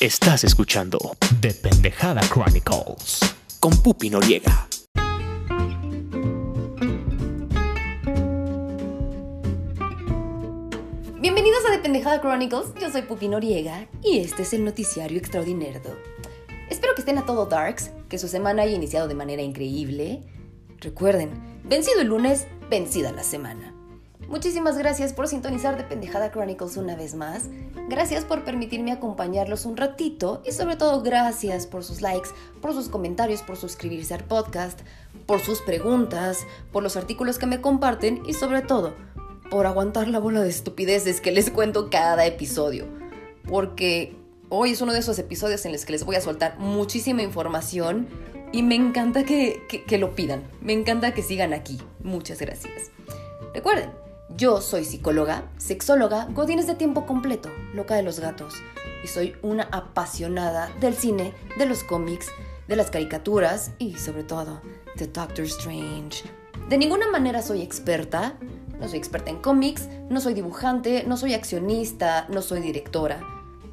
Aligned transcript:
Estás 0.00 0.44
escuchando 0.44 0.96
The 1.40 1.52
Pendejada 1.54 2.20
Chronicles. 2.20 3.18
con 3.58 3.76
Pupi 3.82 4.10
Noriega. 4.10 4.68
Bienvenidos 11.20 11.64
a 11.66 11.72
The 11.72 11.78
Pendejada 11.82 12.20
Chronicles, 12.20 12.74
yo 12.80 12.92
soy 12.92 13.02
Pupi 13.02 13.26
Noriega 13.26 13.88
y 14.00 14.20
este 14.20 14.42
es 14.42 14.52
el 14.52 14.64
noticiario 14.64 15.18
extraordinario. 15.18 15.80
Espero 16.70 16.94
que 16.94 17.00
estén 17.00 17.18
a 17.18 17.26
todo 17.26 17.46
darks, 17.46 17.90
que 18.08 18.18
su 18.18 18.28
semana 18.28 18.62
haya 18.62 18.76
iniciado 18.76 19.08
de 19.08 19.14
manera 19.14 19.42
increíble. 19.42 20.22
Recuerden, 20.78 21.32
vencido 21.64 22.02
el 22.02 22.06
lunes, 22.06 22.46
vencida 22.70 23.10
la 23.10 23.24
semana. 23.24 23.74
Muchísimas 24.28 24.76
gracias 24.76 25.14
por 25.14 25.26
sintonizar 25.26 25.76
The 25.78 25.84
Pendejada 25.84 26.30
Chronicles 26.30 26.76
una 26.76 26.94
vez 26.96 27.14
más. 27.14 27.44
Gracias 27.88 28.24
por 28.24 28.44
permitirme 28.44 28.92
acompañarlos 28.92 29.64
un 29.64 29.76
ratito 29.78 30.42
y 30.46 30.52
sobre 30.52 30.76
todo 30.76 31.02
gracias 31.02 31.66
por 31.66 31.82
sus 31.82 32.02
likes, 32.02 32.28
por 32.60 32.74
sus 32.74 32.90
comentarios, 32.90 33.40
por 33.40 33.56
suscribirse 33.56 34.12
al 34.12 34.24
podcast, 34.24 34.80
por 35.24 35.40
sus 35.40 35.62
preguntas, 35.62 36.46
por 36.72 36.82
los 36.82 36.96
artículos 36.98 37.38
que 37.38 37.46
me 37.46 37.62
comparten 37.62 38.22
y 38.26 38.34
sobre 38.34 38.60
todo 38.60 38.94
por 39.50 39.64
aguantar 39.64 40.08
la 40.08 40.18
bola 40.18 40.42
de 40.42 40.50
estupideces 40.50 41.22
que 41.22 41.32
les 41.32 41.50
cuento 41.50 41.88
cada 41.88 42.26
episodio. 42.26 42.84
Porque 43.48 44.14
hoy 44.50 44.72
es 44.72 44.82
uno 44.82 44.92
de 44.92 44.98
esos 44.98 45.18
episodios 45.18 45.64
en 45.64 45.72
los 45.72 45.86
que 45.86 45.92
les 45.92 46.04
voy 46.04 46.16
a 46.16 46.20
soltar 46.20 46.58
muchísima 46.58 47.22
información 47.22 48.06
y 48.52 48.62
me 48.62 48.74
encanta 48.74 49.24
que, 49.24 49.62
que- 49.70 49.84
que 49.84 49.96
lo 49.96 50.14
pidan. 50.14 50.42
Me 50.60 50.74
encanta 50.74 51.14
que 51.14 51.22
sigan 51.22 51.54
aquí. 51.54 51.80
Muchas 52.02 52.40
gracias. 52.40 52.90
Recuerden, 53.54 53.90
yo 54.36 54.60
soy 54.60 54.84
psicóloga, 54.84 55.44
sexóloga, 55.56 56.26
godines 56.32 56.66
de 56.66 56.74
tiempo 56.74 57.06
completo, 57.06 57.50
loca 57.74 57.94
de 57.94 58.02
los 58.02 58.20
gatos. 58.20 58.54
Y 59.02 59.08
soy 59.08 59.36
una 59.42 59.64
apasionada 59.72 60.70
del 60.80 60.94
cine, 60.94 61.32
de 61.56 61.66
los 61.66 61.82
cómics, 61.82 62.28
de 62.66 62.76
las 62.76 62.90
caricaturas 62.90 63.72
y 63.78 63.94
sobre 63.94 64.24
todo 64.24 64.60
de 64.96 65.06
Doctor 65.06 65.46
Strange. 65.46 66.24
De 66.68 66.76
ninguna 66.76 67.10
manera 67.10 67.42
soy 67.42 67.62
experta. 67.62 68.34
No 68.78 68.86
soy 68.86 68.98
experta 68.98 69.30
en 69.30 69.38
cómics, 69.38 69.88
no 70.08 70.20
soy 70.20 70.34
dibujante, 70.34 71.02
no 71.04 71.16
soy 71.16 71.34
accionista, 71.34 72.26
no 72.28 72.42
soy 72.42 72.60
directora. 72.60 73.20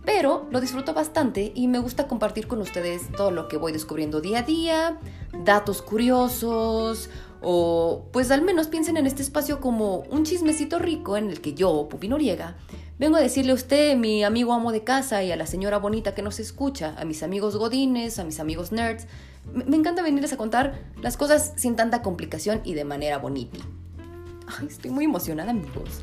Pero 0.03 0.47
lo 0.49 0.61
disfruto 0.61 0.95
bastante 0.95 1.51
y 1.53 1.67
me 1.67 1.77
gusta 1.77 2.07
compartir 2.07 2.47
con 2.47 2.59
ustedes 2.59 3.11
todo 3.11 3.29
lo 3.29 3.47
que 3.47 3.57
voy 3.57 3.71
descubriendo 3.71 4.21
día 4.21 4.39
a 4.39 4.43
día, 4.43 4.99
datos 5.43 5.83
curiosos 5.83 7.09
o 7.47 8.07
pues 8.11 8.31
al 8.31 8.41
menos 8.41 8.67
piensen 8.67 8.97
en 8.97 9.05
este 9.05 9.21
espacio 9.21 9.61
como 9.61 9.99
un 10.09 10.25
chismecito 10.25 10.79
rico 10.79 11.15
en 11.15 11.29
el 11.29 11.41
que 11.41 11.53
yo, 11.53 11.87
Pupi 11.87 12.07
Noriega, 12.07 12.55
vengo 12.97 13.17
a 13.17 13.21
decirle 13.21 13.51
a 13.51 13.55
usted, 13.55 13.95
mi 13.95 14.23
amigo 14.23 14.51
amo 14.51 14.71
de 14.71 14.83
casa 14.83 15.23
y 15.23 15.31
a 15.31 15.35
la 15.35 15.45
señora 15.45 15.77
bonita 15.77 16.15
que 16.15 16.23
nos 16.23 16.39
escucha, 16.39 16.95
a 16.97 17.05
mis 17.05 17.21
amigos 17.21 17.55
godines, 17.55 18.17
a 18.17 18.23
mis 18.23 18.39
amigos 18.39 18.71
nerds, 18.71 19.05
me, 19.53 19.77
encanta 19.77 20.01
venirles 20.01 20.33
a 20.33 20.37
contar 20.37 20.81
las 21.01 21.17
cosas 21.17 21.53
sin 21.55 21.75
tanta 21.75 22.01
complicación 22.01 22.61
y 22.63 22.73
de 22.73 22.83
manera 22.83 23.19
bonita. 23.19 23.59
Ay, 24.47 24.67
estoy 24.67 24.89
muy 24.89 25.05
emocionada, 25.05 25.51
amigos. 25.51 26.01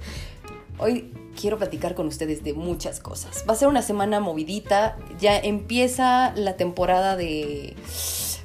Hoy 0.78 1.12
quiero 1.38 1.58
platicar 1.58 1.96
con 1.96 2.06
ustedes 2.06 2.44
de 2.44 2.54
muchas 2.54 3.00
cosas. 3.00 3.44
Va 3.48 3.54
a 3.54 3.56
ser 3.56 3.66
una 3.66 3.82
semana 3.82 4.20
movidita. 4.20 4.96
Ya 5.18 5.38
empieza 5.38 6.32
la 6.36 6.56
temporada 6.56 7.16
de 7.16 7.76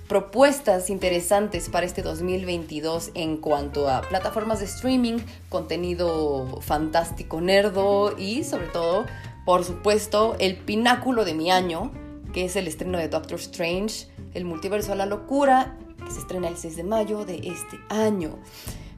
propuestas 0.08 0.89
interesantes 0.89 1.69
para 1.69 1.86
este 1.86 2.02
2022 2.02 3.11
en 3.13 3.38
cuanto 3.38 3.89
a 3.89 4.02
plataformas 4.02 4.59
de 4.59 4.66
streaming, 4.66 5.17
contenido 5.49 6.59
fantástico 6.61 7.41
nerdo 7.41 8.17
y 8.17 8.44
sobre 8.44 8.67
todo, 8.67 9.05
por 9.45 9.66
supuesto, 9.66 10.36
el 10.39 10.58
pináculo 10.58 11.25
de 11.25 11.33
mi 11.33 11.52
año, 11.52 11.91
que 12.33 12.45
es 12.45 12.55
el 12.55 12.67
estreno 12.67 12.97
de 12.97 13.09
Doctor 13.09 13.39
Strange, 13.39 14.08
el 14.33 14.45
multiverso 14.45 14.94
a 14.94 14.95
la 14.95 15.05
locura, 15.05 15.77
que 16.05 16.11
se 16.11 16.19
estrena 16.19 16.47
el 16.47 16.58
6 16.58 16.77
de 16.77 16.83
mayo 16.83 17.25
de 17.25 17.36
este 17.36 17.77
año. 17.89 18.38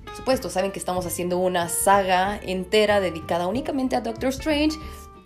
Por 0.05 0.16
supuesto, 0.16 0.50
saben 0.50 0.72
que 0.72 0.79
estamos 0.79 1.05
haciendo 1.05 1.38
una 1.38 1.69
saga 1.69 2.39
entera 2.44 3.00
dedicada 3.00 3.47
únicamente 3.47 3.95
a 3.95 4.01
Doctor 4.01 4.29
Strange, 4.29 4.78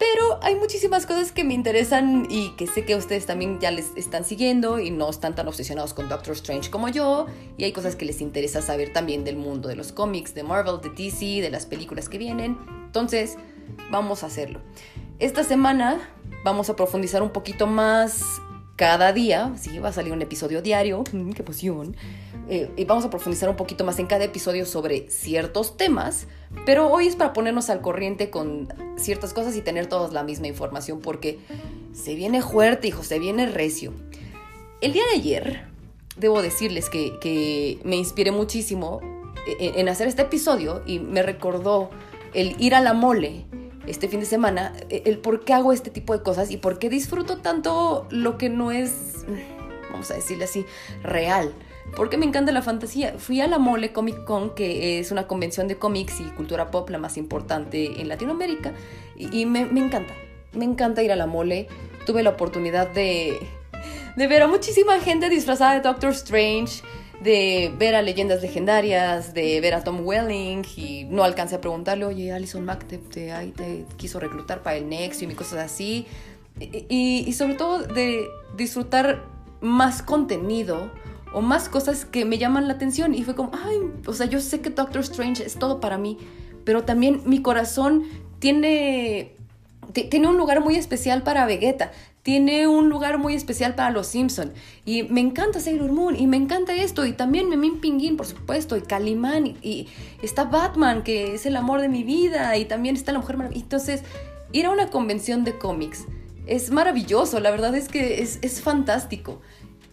pero 0.04 0.38
hay 0.42 0.56
muchísimas 0.56 1.06
cosas 1.06 1.32
que 1.32 1.46
me 1.46 1.54
interesan 1.54 2.28
y 2.30 2.50
que 2.58 2.68
sé 2.68 2.84
que 2.84 2.94
ustedes 2.98 3.26
también 3.26 3.62
ya 3.62 3.72
les 3.72 3.96
están 3.96 4.26
siguiendo 4.26 4.78
y 4.78 4.92
no 4.92 5.10
están 5.10 5.34
tan 5.34 5.48
obsesionados 5.48 5.94
con 5.94 6.10
Doctor 6.10 6.34
Strange 6.34 6.70
como 6.70 6.90
yo. 6.90 7.28
Y 7.58 7.64
hay 7.64 7.72
cosas 7.72 7.96
que 7.96 8.04
les 8.04 8.20
interesa 8.20 8.62
saber 8.62 8.92
también 8.92 9.24
del 9.24 9.38
mundo 9.38 9.70
de 9.70 9.78
los 9.78 9.94
cómics, 9.94 10.36
de 10.36 10.44
Marvel, 10.44 10.82
de 10.82 10.90
DC, 10.90 11.42
de 11.42 11.50
las 11.50 11.66
películas 11.66 12.10
que 12.10 12.18
vienen. 12.18 12.58
Entonces, 12.86 13.38
vamos 13.92 14.24
a 14.24 14.26
hacerlo. 14.26 14.60
Esta 15.20 15.46
semana 15.46 16.02
vamos 16.44 16.70
a 16.70 16.76
profundizar 16.76 17.24
un 17.24 17.30
poquito 17.30 17.66
más 17.66 18.42
cada 18.76 19.14
día. 19.14 19.54
Sí, 19.58 19.78
va 19.80 19.90
a 19.90 19.94
salir 19.94 20.14
un 20.14 20.22
episodio 20.22 20.62
diario. 20.62 21.04
Mm, 21.12 21.32
¡Qué 21.32 21.42
emoción! 21.42 21.96
Eh, 22.50 22.70
y 22.76 22.86
vamos 22.86 23.06
a 23.06 23.10
profundizar 23.10 23.50
un 23.50 23.56
poquito 23.56 23.86
más 23.86 24.00
en 24.00 24.08
cada 24.08 24.26
episodio 24.26 24.66
sobre 24.66 25.10
ciertos 25.10 25.78
temas, 25.78 26.28
pero 26.66 26.90
hoy 26.90 27.08
es 27.08 27.16
para 27.16 27.32
ponernos 27.32 27.70
al 27.70 27.80
corriente 27.80 28.30
con 28.30 28.68
ciertas 28.98 29.34
cosas 29.34 29.56
y 29.56 29.62
tener 29.62 29.86
todos 29.88 30.12
la 30.12 30.24
misma 30.24 30.48
información 30.48 31.00
porque 31.00 31.40
se 31.94 32.16
viene 32.16 32.42
fuerte, 32.42 32.90
hijo, 32.90 33.04
se 33.04 33.20
viene 33.20 33.46
recio. 33.46 33.94
El 34.82 34.92
día 34.92 35.04
de 35.06 35.20
ayer, 35.20 35.66
debo 36.18 36.42
decirles 36.42 36.90
que, 36.90 37.18
que 37.20 37.80
me 37.86 37.96
inspiré 37.96 38.32
muchísimo 38.32 39.00
en, 39.60 39.80
en 39.80 39.88
hacer 39.88 40.08
este 40.08 40.24
episodio 40.24 40.84
y 40.86 41.00
me 41.00 41.24
recordó 41.24 41.92
el 42.34 42.56
ir 42.60 42.76
a 42.76 42.82
la 42.82 42.94
mole 42.94 43.46
este 43.88 44.08
fin 44.08 44.20
de 44.20 44.26
semana, 44.26 44.74
el 44.90 45.18
por 45.18 45.44
qué 45.44 45.54
hago 45.54 45.74
este 45.74 45.90
tipo 45.90 46.18
de 46.18 46.24
cosas 46.24 46.52
y 46.52 46.58
por 46.58 46.80
qué 46.80 46.90
disfruto 46.90 47.38
tanto 47.38 48.08
lo 48.10 48.38
que 48.38 48.50
no 48.50 48.72
es, 48.72 49.26
vamos 49.92 50.10
a 50.12 50.16
decirle 50.16 50.46
así, 50.46 50.66
real. 51.04 51.54
Porque 51.96 52.18
me 52.18 52.26
encanta 52.26 52.52
la 52.52 52.62
fantasía. 52.62 53.16
Fui 53.18 53.42
a 53.42 53.48
la 53.48 53.60
Mole 53.60 53.92
Comic 53.92 54.24
Con, 54.24 54.56
que 54.56 55.00
es 55.00 55.12
una 55.12 55.28
convención 55.28 55.68
de 55.68 55.78
cómics 55.78 56.22
y 56.22 56.24
cultura 56.32 56.72
pop 56.72 56.90
la 56.90 56.98
más 56.98 57.18
importante 57.18 58.02
en 58.02 58.08
Latinoamérica. 58.08 58.74
Y, 59.16 59.46
me, 59.46 59.62
encanta. 59.62 60.14
Me 60.54 60.66
encanta 60.66 61.04
ir 61.04 61.12
a 61.12 61.16
la 61.16 61.28
Mole. 61.28 61.68
Tuve 62.06 62.24
la 62.24 62.32
oportunidad 62.32 62.90
de 62.90 63.38
ver 64.16 64.42
a 64.42 64.48
muchísima 64.48 65.00
gente 65.00 65.30
disfrazada 65.30 65.76
de 65.76 65.82
Doctor 65.82 66.12
Strange, 66.12 66.82
de 67.24 67.74
ver 67.78 67.96
a 67.96 68.02
leyendas 68.02 68.42
legendarias, 68.42 69.34
de 69.34 69.60
ver 69.62 69.74
a 69.74 69.84
Tom 69.84 70.02
Welling. 70.06 70.64
Y 70.76 71.06
no 71.06 71.24
alcancé 71.24 71.56
a 71.56 71.62
preguntarle, 71.62 72.06
oye, 72.06 72.32
Alison 72.32 72.64
Mack 72.66 72.86
te, 72.88 72.98
te, 72.98 73.32
ahí 73.32 73.52
te 73.52 73.86
quiso 73.98 74.20
reclutar 74.20 74.62
para 74.64 74.78
el 74.78 74.90
Nexium 74.90 75.32
y 75.32 75.36
cosas 75.36 75.60
así. 75.60 76.06
Y, 76.60 77.24
y- 77.28 77.34
sobre 77.34 77.56
todo 77.56 77.82
de 77.84 78.28
disfrutar 78.56 79.24
más 79.62 80.04
contenido 80.04 80.92
o 81.34 81.42
más 81.42 81.68
cosas 81.70 82.06
que 82.06 82.26
me 82.26 82.38
llaman 82.38 82.68
la 82.68 82.74
atención. 82.76 83.16
Y 83.16 83.24
fue 83.24 83.34
como, 83.36 83.52
ay, 83.66 83.78
o 84.06 84.14
sea, 84.14 84.28
yo 84.28 84.40
sé 84.40 84.62
que 84.62 84.70
Doctor 84.70 85.02
Strange 85.02 85.44
es 85.46 85.56
todo 85.56 85.80
para 85.80 85.98
mí, 85.98 86.18
pero 86.66 86.84
también 86.84 87.22
mi 87.26 87.42
corazón 87.42 88.04
tiene, 88.40 89.36
ti- 89.94 90.04
tiene 90.06 90.28
un 90.28 90.38
lugar 90.38 90.62
muy 90.62 90.76
especial 90.76 91.24
para 91.24 91.46
Vegeta. 91.46 91.92
Tiene 92.24 92.68
un 92.68 92.88
lugar 92.88 93.18
muy 93.18 93.36
especial 93.36 93.76
para 93.76 93.92
los 93.92 94.08
Simpson 94.08 94.54
Y 94.86 95.04
me 95.04 95.20
encanta 95.20 95.60
Sailor 95.60 95.92
Moon. 95.92 96.16
Y 96.16 96.26
me 96.26 96.38
encanta 96.38 96.74
esto. 96.74 97.06
Y 97.06 97.12
también 97.12 97.50
Memín 97.50 97.80
Pinguín, 97.80 98.18
por 98.18 98.26
supuesto. 98.26 98.78
Y 98.78 98.82
Calimán. 98.82 99.46
Y, 99.46 99.58
y 99.62 99.90
está 100.22 100.46
Batman, 100.46 101.04
que 101.04 101.36
es 101.36 101.46
el 101.46 101.58
amor 101.58 101.82
de 101.82 101.90
mi 101.90 102.04
vida. 102.04 102.58
Y 102.58 102.66
también 102.66 102.96
está 102.96 103.12
la 103.12 103.20
Mujer 103.20 103.38
Maravilla. 103.38 103.62
Entonces, 103.62 104.04
ir 104.54 104.66
a 104.66 104.72
una 104.72 104.90
convención 104.90 105.44
de 105.44 105.58
cómics 105.58 106.06
es 106.48 106.72
maravilloso. 106.72 107.40
La 107.42 107.52
verdad 107.52 107.76
es 107.76 107.90
que 107.90 108.22
es, 108.22 108.40
es 108.42 108.62
fantástico. 108.62 109.42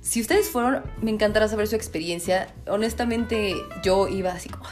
Si 0.01 0.21
ustedes 0.21 0.49
fueron, 0.49 0.83
me 1.03 1.11
encantará 1.11 1.49
saber 1.49 1.67
su 1.67 1.77
experiencia. 1.77 2.55
Honestamente, 2.69 3.55
yo 3.83 4.09
iba 4.09 4.31
así 4.31 4.49
como, 4.49 4.65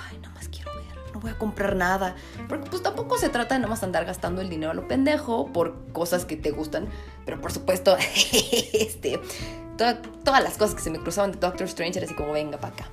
no 1.19 1.23
voy 1.23 1.31
a 1.33 1.39
comprar 1.39 1.75
nada. 1.77 2.15
Porque 2.49 2.71
pues 2.71 2.83
tampoco 2.83 3.19
se 3.19 3.29
trata 3.29 3.55
de 3.55 3.61
nada 3.61 3.71
más 3.71 3.83
andar 3.83 4.05
gastando 4.05 4.41
el 4.41 4.49
dinero 4.49 4.71
a 4.71 4.75
lo 4.75 4.87
pendejo 4.89 5.53
por 5.53 5.91
cosas 5.93 6.25
que 6.25 6.37
te 6.37 6.51
gustan. 6.53 6.89
Pero 7.27 7.41
por 7.41 7.53
supuesto, 7.53 7.97
este, 8.73 9.19
to- 9.77 9.99
todas 10.25 10.43
las 10.43 10.57
cosas 10.57 10.75
que 10.77 10.83
se 10.83 10.91
me 10.91 10.99
cruzaban 10.99 11.33
de 11.33 11.39
Doctor 11.39 11.67
Strange 11.67 11.99
así 12.03 12.15
como, 12.15 12.33
venga 12.33 12.59
para 12.59 12.75
acá. 12.75 12.91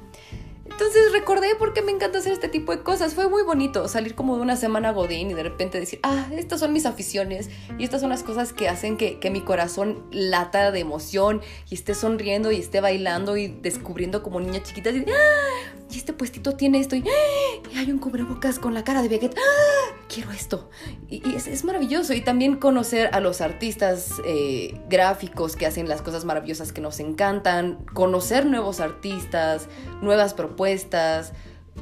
Entonces 0.77 1.13
recordé 1.13 1.55
por 1.55 1.71
qué 1.71 1.81
me 1.81 1.93
encanta 1.93 2.19
hacer 2.19 2.33
este 2.33 2.49
tipo 2.49 2.73
de 2.75 2.83
cosas. 2.83 3.13
Fue 3.13 3.29
muy 3.29 3.43
bonito 3.43 3.87
salir 3.87 4.13
como 4.13 4.35
de 4.35 4.41
una 4.41 4.57
semana 4.57 4.91
godín 4.91 5.31
y 5.31 5.33
de 5.33 5.43
repente 5.43 5.79
decir, 5.79 6.01
ah, 6.03 6.27
estas 6.33 6.59
son 6.59 6.73
mis 6.73 6.85
aficiones 6.85 7.49
y 7.79 7.85
estas 7.85 8.01
son 8.01 8.09
las 8.09 8.23
cosas 8.23 8.51
que 8.51 8.67
hacen 8.67 8.97
que, 8.97 9.17
que 9.19 9.29
mi 9.29 9.39
corazón 9.39 10.03
lata 10.11 10.71
de 10.71 10.81
emoción 10.81 11.41
y 11.69 11.75
esté 11.75 11.93
sonriendo 11.95 12.51
y 12.51 12.57
esté 12.57 12.81
bailando 12.81 13.37
y 13.37 13.47
descubriendo 13.47 14.21
como 14.21 14.41
niña 14.41 14.61
chiquita. 14.63 14.91
de, 14.91 15.05
"Ah, 15.09 15.71
y 15.89 15.97
este 15.97 16.11
puestito 16.11 16.57
tiene 16.57 16.79
esto 16.81 16.97
y, 16.97 17.05
"Ah, 17.07 17.61
y 17.73 17.77
hay 17.77 17.89
un 17.89 17.99
cubrebocas 17.99 18.59
con 18.59 18.73
la 18.73 18.83
cara 18.83 19.01
de 19.01 19.07
Vegeta. 19.07 19.39
¡Ah! 19.39 19.95
Quiero 20.13 20.31
esto. 20.31 20.69
Y, 21.09 21.27
y 21.27 21.35
es, 21.35 21.47
es 21.47 21.63
maravilloso. 21.63 22.13
Y 22.13 22.21
también 22.21 22.57
conocer 22.57 23.09
a 23.13 23.21
los 23.21 23.39
artistas 23.39 24.09
eh, 24.25 24.77
gráficos 24.89 25.55
que 25.55 25.65
hacen 25.65 25.87
las 25.87 26.01
cosas 26.01 26.25
maravillosas 26.25 26.73
que 26.73 26.81
nos 26.81 26.99
encantan. 26.99 27.77
Conocer 27.93 28.45
nuevos 28.45 28.81
artistas, 28.81 29.67
nuevas 30.01 30.33
propuestas. 30.33 30.64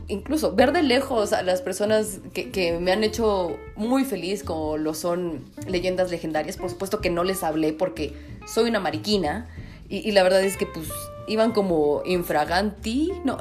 Incluso 0.07 0.56
ver 0.56 0.71
de 0.71 0.83
lejos 0.83 1.33
a 1.33 1.41
las 1.44 1.62
personas 1.62 2.19
que, 2.33 2.51
que, 2.51 2.77
me 2.80 2.91
han 2.91 3.03
hecho 3.03 3.57
muy 3.75 4.06
feliz, 4.06 4.44
como 4.44 4.77
lo 4.77 4.94
son 4.94 5.44
leyendas 5.68 6.12
legendarias. 6.12 6.57
Por 6.57 6.69
supuesto 6.69 7.01
que 7.01 7.09
no 7.09 7.24
les 7.24 7.44
hablé 7.44 7.74
porque 7.74 8.13
soy 8.45 8.69
una 8.69 8.80
mariquina 8.80 9.50
y, 9.89 9.97
y 9.97 10.12
la 10.12 10.24
verdad 10.24 10.44
es 10.44 10.57
que 10.57 10.65
pues 10.65 10.89
iban 11.27 11.51
como 11.51 12.01
infraganti, 12.06 13.13
no, 13.24 13.38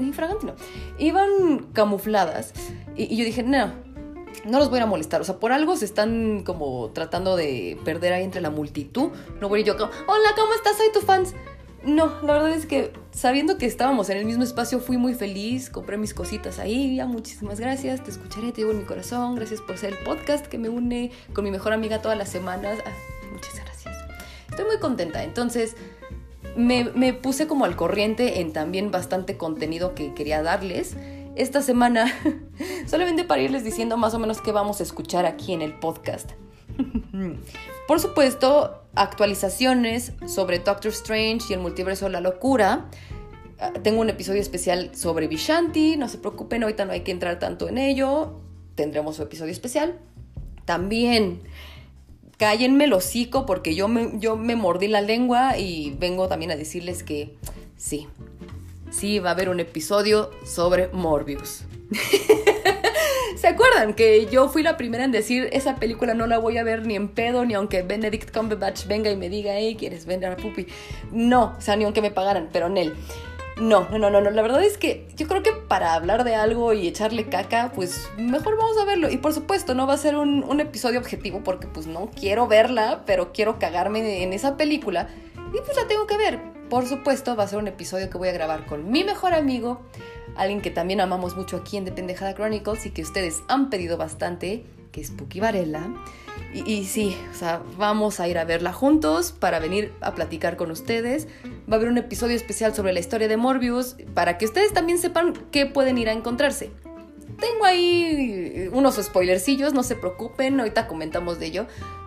infraganti 0.00 0.46
no, 0.46 0.54
iban 0.98 1.66
camufladas 1.72 2.52
y, 2.96 3.12
y 3.12 3.16
yo 3.16 3.24
dije, 3.24 3.42
no, 3.42 3.72
no 4.44 4.58
los 4.58 4.70
voy 4.70 4.80
a 4.80 4.86
molestar. 4.86 5.20
O 5.20 5.24
sea, 5.24 5.36
por 5.36 5.52
algo 5.52 5.76
se 5.76 5.84
están 5.84 6.42
como 6.44 6.90
tratando 6.90 7.36
de 7.36 7.78
perder 7.84 8.12
ahí 8.12 8.24
entre 8.24 8.40
la 8.40 8.50
multitud. 8.50 9.10
No 9.40 9.48
voy 9.48 9.64
yo 9.64 9.76
como, 9.76 9.90
hola, 10.06 10.30
¿cómo 10.36 10.54
estás? 10.54 10.76
Soy 10.76 10.92
tu 10.92 11.00
fans. 11.00 11.34
No, 11.84 12.20
la 12.22 12.32
verdad 12.32 12.50
es 12.50 12.66
que 12.66 12.92
sabiendo 13.12 13.56
que 13.56 13.66
estábamos 13.66 14.10
en 14.10 14.18
el 14.18 14.24
mismo 14.24 14.42
espacio 14.42 14.80
fui 14.80 14.96
muy 14.96 15.14
feliz, 15.14 15.70
compré 15.70 15.96
mis 15.96 16.12
cositas 16.12 16.58
ahí, 16.58 16.96
ya 16.96 17.06
muchísimas 17.06 17.60
gracias, 17.60 18.02
te 18.02 18.10
escucharé, 18.10 18.50
te 18.50 18.62
llevo 18.62 18.72
en 18.72 18.78
mi 18.78 18.84
corazón, 18.84 19.36
gracias 19.36 19.60
por 19.60 19.78
ser 19.78 19.92
el 19.92 19.98
podcast 19.98 20.46
que 20.46 20.58
me 20.58 20.68
une 20.68 21.12
con 21.32 21.44
mi 21.44 21.50
mejor 21.50 21.72
amiga 21.72 22.02
todas 22.02 22.18
las 22.18 22.28
semanas. 22.28 22.78
Ah, 22.84 22.90
muchas 23.32 23.54
gracias. 23.54 23.96
Estoy 24.50 24.64
muy 24.64 24.78
contenta, 24.78 25.22
entonces 25.22 25.76
me, 26.56 26.84
me 26.94 27.12
puse 27.12 27.46
como 27.46 27.64
al 27.64 27.76
corriente 27.76 28.40
en 28.40 28.52
también 28.52 28.90
bastante 28.90 29.36
contenido 29.36 29.94
que 29.94 30.14
quería 30.14 30.42
darles 30.42 30.96
esta 31.36 31.62
semana, 31.62 32.12
solamente 32.86 33.22
para 33.22 33.40
irles 33.40 33.62
diciendo 33.62 33.96
más 33.96 34.14
o 34.14 34.18
menos 34.18 34.40
qué 34.40 34.50
vamos 34.50 34.80
a 34.80 34.82
escuchar 34.82 35.26
aquí 35.26 35.52
en 35.52 35.62
el 35.62 35.78
podcast. 35.78 36.32
Por 37.88 38.00
supuesto, 38.00 38.82
actualizaciones 38.94 40.12
sobre 40.26 40.58
Doctor 40.58 40.92
Strange 40.92 41.46
y 41.50 41.52
el 41.54 41.60
multiverso 41.60 42.06
de 42.06 42.12
la 42.12 42.20
locura. 42.20 42.86
Ah, 43.58 43.72
tengo 43.82 44.00
un 44.00 44.10
episodio 44.10 44.40
especial 44.40 44.94
sobre 44.94 45.26
Vishanti, 45.26 45.96
no 45.96 46.08
se 46.08 46.18
preocupen, 46.18 46.62
ahorita 46.62 46.84
no 46.84 46.92
hay 46.92 47.00
que 47.00 47.10
entrar 47.10 47.38
tanto 47.38 47.68
en 47.68 47.78
ello. 47.78 48.40
Tendremos 48.74 49.16
su 49.16 49.22
episodio 49.22 49.52
especial. 49.52 49.98
También 50.64 51.40
cállenme 52.36 52.84
el 52.84 52.92
hocico 52.92 53.46
porque 53.46 53.74
yo 53.74 53.88
me, 53.88 54.12
yo 54.18 54.36
me 54.36 54.54
mordí 54.54 54.86
la 54.86 55.00
lengua 55.00 55.58
y 55.58 55.96
vengo 55.98 56.28
también 56.28 56.52
a 56.52 56.56
decirles 56.56 57.02
que 57.02 57.36
sí, 57.76 58.06
sí 58.90 59.18
va 59.18 59.30
a 59.30 59.32
haber 59.32 59.48
un 59.48 59.60
episodio 59.60 60.30
sobre 60.44 60.88
Morbius. 60.88 61.64
¿Se 63.38 63.46
acuerdan 63.46 63.94
que 63.94 64.26
yo 64.26 64.48
fui 64.48 64.64
la 64.64 64.76
primera 64.76 65.04
en 65.04 65.12
decir 65.12 65.48
esa 65.52 65.76
película 65.76 66.12
no 66.12 66.26
la 66.26 66.38
voy 66.38 66.58
a 66.58 66.64
ver 66.64 66.84
ni 66.84 66.96
en 66.96 67.06
pedo, 67.06 67.44
ni 67.44 67.54
aunque 67.54 67.82
Benedict 67.82 68.36
Cumberbatch 68.36 68.86
venga 68.88 69.10
y 69.10 69.16
me 69.16 69.28
diga, 69.28 69.52
hey, 69.54 69.76
¿quieres 69.78 70.06
vender 70.06 70.32
a 70.32 70.36
Puppy? 70.36 70.66
No, 71.12 71.54
o 71.56 71.60
sea, 71.60 71.76
ni 71.76 71.84
aunque 71.84 72.02
me 72.02 72.10
pagaran, 72.10 72.48
pero 72.52 72.66
en 72.66 72.76
él. 72.78 72.94
No, 73.56 73.88
no, 73.90 74.10
no, 74.10 74.10
no, 74.10 74.30
la 74.30 74.42
verdad 74.42 74.64
es 74.64 74.76
que 74.76 75.06
yo 75.14 75.28
creo 75.28 75.44
que 75.44 75.52
para 75.52 75.94
hablar 75.94 76.24
de 76.24 76.34
algo 76.34 76.72
y 76.72 76.88
echarle 76.88 77.28
caca, 77.28 77.70
pues 77.76 78.10
mejor 78.18 78.56
vamos 78.56 78.76
a 78.76 78.84
verlo. 78.84 79.08
Y 79.08 79.18
por 79.18 79.32
supuesto, 79.32 79.72
no 79.72 79.86
va 79.86 79.94
a 79.94 79.98
ser 79.98 80.16
un, 80.16 80.42
un 80.42 80.58
episodio 80.58 80.98
objetivo 80.98 81.44
porque 81.44 81.68
pues 81.68 81.86
no 81.86 82.10
quiero 82.10 82.48
verla, 82.48 83.04
pero 83.06 83.32
quiero 83.32 83.60
cagarme 83.60 84.24
en 84.24 84.32
esa 84.32 84.56
película. 84.56 85.10
Y 85.54 85.60
pues 85.64 85.76
la 85.76 85.86
tengo 85.86 86.08
que 86.08 86.16
ver. 86.16 86.40
Por 86.68 86.86
supuesto, 86.86 87.36
va 87.36 87.44
a 87.44 87.48
ser 87.48 87.60
un 87.60 87.68
episodio 87.68 88.10
que 88.10 88.18
voy 88.18 88.28
a 88.28 88.32
grabar 88.32 88.66
con 88.66 88.90
mi 88.90 89.04
mejor 89.04 89.32
amigo, 89.32 89.80
alguien 90.38 90.60
que 90.60 90.70
también 90.70 91.00
amamos 91.00 91.36
mucho 91.36 91.56
aquí 91.56 91.76
en 91.76 91.84
The 91.84 91.92
Pendejada 91.92 92.34
Chronicles 92.34 92.86
y 92.86 92.90
que 92.90 93.02
ustedes 93.02 93.42
han 93.48 93.70
pedido 93.70 93.96
bastante, 93.96 94.64
que 94.92 95.00
es 95.00 95.10
Puki 95.10 95.40
Varela. 95.40 95.88
Y, 96.54 96.70
y, 96.70 96.84
sí, 96.84 97.16
o 97.30 97.34
sea, 97.34 97.60
vamos 97.76 98.20
a 98.20 98.28
ir 98.28 98.38
a 98.38 98.44
verla 98.44 98.72
juntos 98.72 99.32
para 99.32 99.58
venir 99.58 99.92
a 100.00 100.14
platicar 100.14 100.56
con 100.56 100.70
ustedes. 100.70 101.26
Va 101.70 101.74
a 101.74 101.76
haber 101.76 101.88
un 101.88 101.98
episodio 101.98 102.36
especial 102.36 102.74
sobre 102.74 102.92
la 102.92 103.00
historia 103.00 103.28
de 103.28 103.36
Morbius 103.36 103.96
para 104.14 104.38
que 104.38 104.44
ustedes 104.44 104.72
también 104.72 104.98
sepan 104.98 105.34
qué 105.50 105.66
pueden 105.66 105.98
ir 105.98 106.08
a 106.08 106.12
encontrarse. 106.12 106.70
Tengo 107.38 107.64
ahí 107.64 108.68
unos 108.72 108.96
spoilercillos, 108.96 109.72
no 109.72 109.82
se 109.82 109.94
preocupen, 109.94 110.58
ahorita 110.58 110.86
comentamos 110.86 111.38
de 111.38 111.46
ello. 111.46 111.66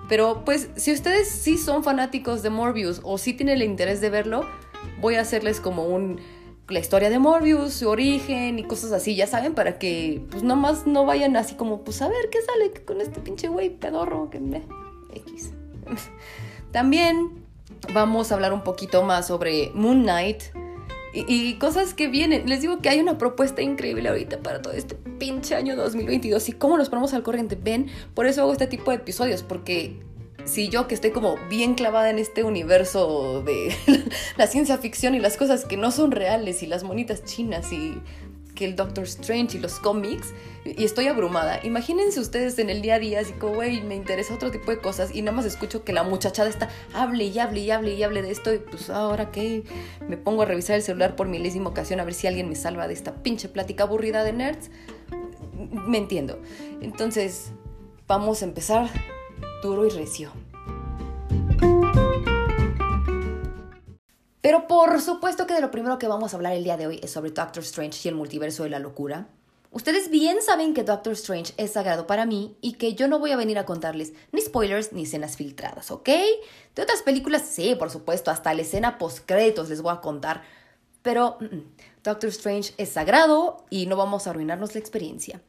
Pero 0.10 0.44
pues 0.44 0.70
si 0.76 0.92
ustedes 0.92 1.30
sí 1.30 1.58
son 1.58 1.84
fanáticos 1.84 2.42
de 2.44 2.50
Morbius 2.50 3.00
o 3.04 3.18
sí 3.18 3.34
tienen 3.34 3.58
el 3.58 3.64
interés 3.64 4.02
de 4.02 4.10
verlo, 4.10 4.46
voy 5.00 5.16
a 5.16 5.22
hacerles 5.22 5.62
como 5.62 5.86
un 5.86 6.20
la 6.72 6.80
historia 6.80 7.10
de 7.10 7.20
Morbius, 7.20 7.74
su 7.74 7.90
origen 7.90 8.60
y 8.60 8.64
cosas 8.64 8.92
así, 8.92 9.16
ya 9.16 9.28
saben, 9.28 9.54
para 9.54 9.78
que 9.80 10.22
pues 10.30 10.44
nomás 10.44 10.88
no 10.88 11.06
vayan 11.06 11.36
así 11.36 11.56
como 11.56 11.84
pues 11.84 12.02
a 12.02 12.08
ver 12.08 12.30
qué 12.32 12.40
sale 12.42 12.72
con 12.86 13.02
este 13.02 13.20
pinche 13.20 13.48
güey 13.48 13.70
pedorro 13.70 14.30
que 14.30 14.40
me 14.40 14.64
X. 15.14 15.54
También 16.72 17.46
vamos 17.94 18.32
a 18.32 18.36
hablar 18.36 18.54
un 18.54 18.64
poquito 18.64 19.04
más 19.04 19.28
sobre 19.28 19.72
Moon 19.74 20.04
Knight, 20.04 20.44
y, 21.14 21.56
cosas 21.56 21.94
que 21.94 22.08
vienen. 22.08 22.48
Les 22.48 22.62
digo 22.62 22.80
que 22.80 22.90
hay 22.90 23.00
una 23.00 23.18
propuesta 23.18 23.62
increíble 23.62 24.08
ahorita 24.08 24.40
para 24.40 24.62
todo 24.62 24.74
este 24.74 24.96
pinche 24.96 25.56
año 25.56 25.76
2022 25.76 26.50
y 26.50 26.54
cómo 26.54 26.78
nos 26.78 26.90
ponemos 26.90 27.14
al 27.14 27.24
corriente. 27.24 27.58
Ven, 27.62 27.88
por 28.14 28.28
eso 28.28 28.42
hago 28.42 28.54
este 28.54 28.68
tipo 28.68 28.92
de 28.92 28.98
episodios, 28.98 29.44
porque 29.44 30.00
si 30.46 30.70
yo 30.70 30.88
que 30.88 30.96
estoy 30.96 31.12
como 31.12 31.38
bien 31.50 31.76
clavada 31.76 32.10
en 32.10 32.20
este 32.20 32.44
universo 32.44 33.44
de 33.44 33.76
la 34.38 34.48
ciencia 34.48 34.78
ficción 34.78 35.16
y 35.16 35.20
las 35.20 35.38
cosas 35.38 35.66
que 35.66 35.78
no 35.78 35.92
son 35.92 36.12
reales 36.12 36.64
y 36.64 36.68
las 36.68 36.84
monitas 36.84 37.24
chinas 37.24 37.72
y 37.72 38.02
que 38.56 38.66
el 38.66 38.76
Doctor 38.76 39.06
Strange 39.06 39.58
y 39.58 39.62
los 39.62 39.80
cómics 39.80 40.34
y 40.66 40.84
estoy 40.84 41.08
abrumada. 41.08 41.60
Imagínense 41.64 42.20
ustedes 42.20 42.60
en 42.60 42.70
el 42.70 42.82
día 42.82 42.96
a 42.96 43.00
día, 43.00 43.20
así 43.20 43.34
como, 43.34 43.56
güey, 43.56 43.82
me 43.82 43.96
interesa 43.96 44.36
otro 44.36 44.52
tipo 44.52 44.70
de 44.72 44.78
cosas 44.78 45.16
y 45.16 45.22
nada 45.22 45.36
más 45.36 45.46
escucho 45.46 45.84
que 45.84 45.94
la 45.94 46.04
muchachada 46.04 46.50
está, 46.50 46.70
hable 46.94 47.26
y 47.26 47.40
hable 47.40 47.62
y 47.62 47.72
hable 47.72 47.96
y 47.96 48.04
hable 48.04 48.22
de 48.22 48.32
esto 48.32 48.54
y 48.54 48.60
pues 48.60 48.90
ahora 48.90 49.32
que 49.32 49.64
me 50.08 50.18
pongo 50.18 50.44
a 50.44 50.46
revisar 50.46 50.76
el 50.76 50.84
celular 50.84 51.16
por 51.16 51.28
milésima 51.28 51.70
ocasión 51.70 52.00
a 52.00 52.04
ver 52.04 52.14
si 52.14 52.28
alguien 52.28 52.50
me 52.50 52.56
salva 52.56 52.88
de 52.88 52.94
esta 52.94 53.24
pinche 53.24 53.50
plática 53.50 53.84
aburrida 53.84 54.24
de 54.24 54.34
nerds. 54.34 54.70
Me 55.88 55.98
entiendo. 55.98 56.40
Entonces, 56.82 57.52
vamos 58.08 58.42
a 58.42 58.46
empezar 58.46 58.90
duro 59.62 59.86
y 59.86 59.90
recio. 59.90 60.32
Pero 64.42 64.68
por 64.68 65.00
supuesto 65.00 65.46
que 65.46 65.54
de 65.54 65.62
lo 65.62 65.72
primero 65.72 66.00
que 66.00 66.08
vamos 66.08 66.34
a 66.34 66.36
hablar 66.36 66.54
el 66.54 66.64
día 66.64 66.78
de 66.78 66.88
hoy 66.88 67.00
es 67.04 67.12
sobre 67.12 67.32
Doctor 67.32 67.64
Strange 67.64 68.00
y 68.04 68.08
el 68.10 68.16
multiverso 68.16 68.64
de 68.64 68.70
la 68.70 68.80
locura. 68.80 69.28
Ustedes 69.70 70.10
bien 70.10 70.42
saben 70.42 70.74
que 70.74 70.84
Doctor 70.84 71.14
Strange 71.14 71.54
es 71.56 71.72
sagrado 71.72 72.06
para 72.06 72.26
mí 72.26 72.58
y 72.60 72.74
que 72.74 72.94
yo 72.94 73.08
no 73.08 73.20
voy 73.20 73.32
a 73.32 73.38
venir 73.38 73.58
a 73.58 73.66
contarles 73.66 74.12
ni 74.34 74.42
spoilers 74.42 74.92
ni 74.92 75.04
escenas 75.04 75.38
filtradas, 75.38 75.92
¿ok? 75.92 76.10
De 76.76 76.82
otras 76.82 77.04
películas 77.04 77.44
sí, 77.44 77.76
por 77.76 77.90
supuesto, 77.90 78.32
hasta 78.32 78.54
la 78.54 78.64
escena 78.64 78.98
post-créditos 78.98 79.70
les 79.70 79.82
voy 79.82 79.94
a 79.94 80.02
contar. 80.02 80.42
Pero 81.02 81.38
mm, 81.40 81.46
mm, 81.46 81.64
Doctor 82.04 82.30
Strange 82.32 82.74
es 82.78 82.90
sagrado 82.90 83.64
y 83.70 83.86
no 83.86 83.96
vamos 83.96 84.28
a 84.28 84.32
arruinarnos 84.32 84.74
la 84.74 84.82
experiencia. 84.82 85.42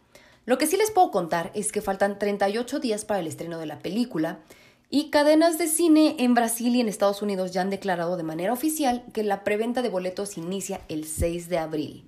Lo 0.45 0.59
que 0.59 0.67
sí 0.67 0.77
les 0.77 0.91
puedo 0.91 1.11
contar 1.11 1.53
es 1.55 1.71
que 1.71 1.81
faltan 1.81 2.19
38 2.19 2.81
días 2.81 3.05
para 3.05 3.21
el 3.21 3.27
estreno 3.27 3.59
de 3.59 3.67
la 3.67 3.79
película 3.79 4.41
y 4.91 5.11
cadenas 5.11 5.57
de 5.57 5.69
cine 5.69 6.17
en 6.19 6.35
Brasil 6.35 6.75
y 6.75 6.81
en 6.81 6.89
Estados 6.89 7.23
Unidos 7.23 7.53
ya 7.53 7.63
han 7.63 7.71
declarado 7.71 8.17
de 8.17 8.25
manera 8.25 8.53
oficial 8.53 9.05
que 9.13 9.23
la 9.23 9.45
preventa 9.45 9.83
de 9.83 9.89
boletos 9.89 10.37
inicia 10.37 10.81
el 10.89 11.07
6 11.07 11.49
de 11.49 11.59
abril. 11.59 12.05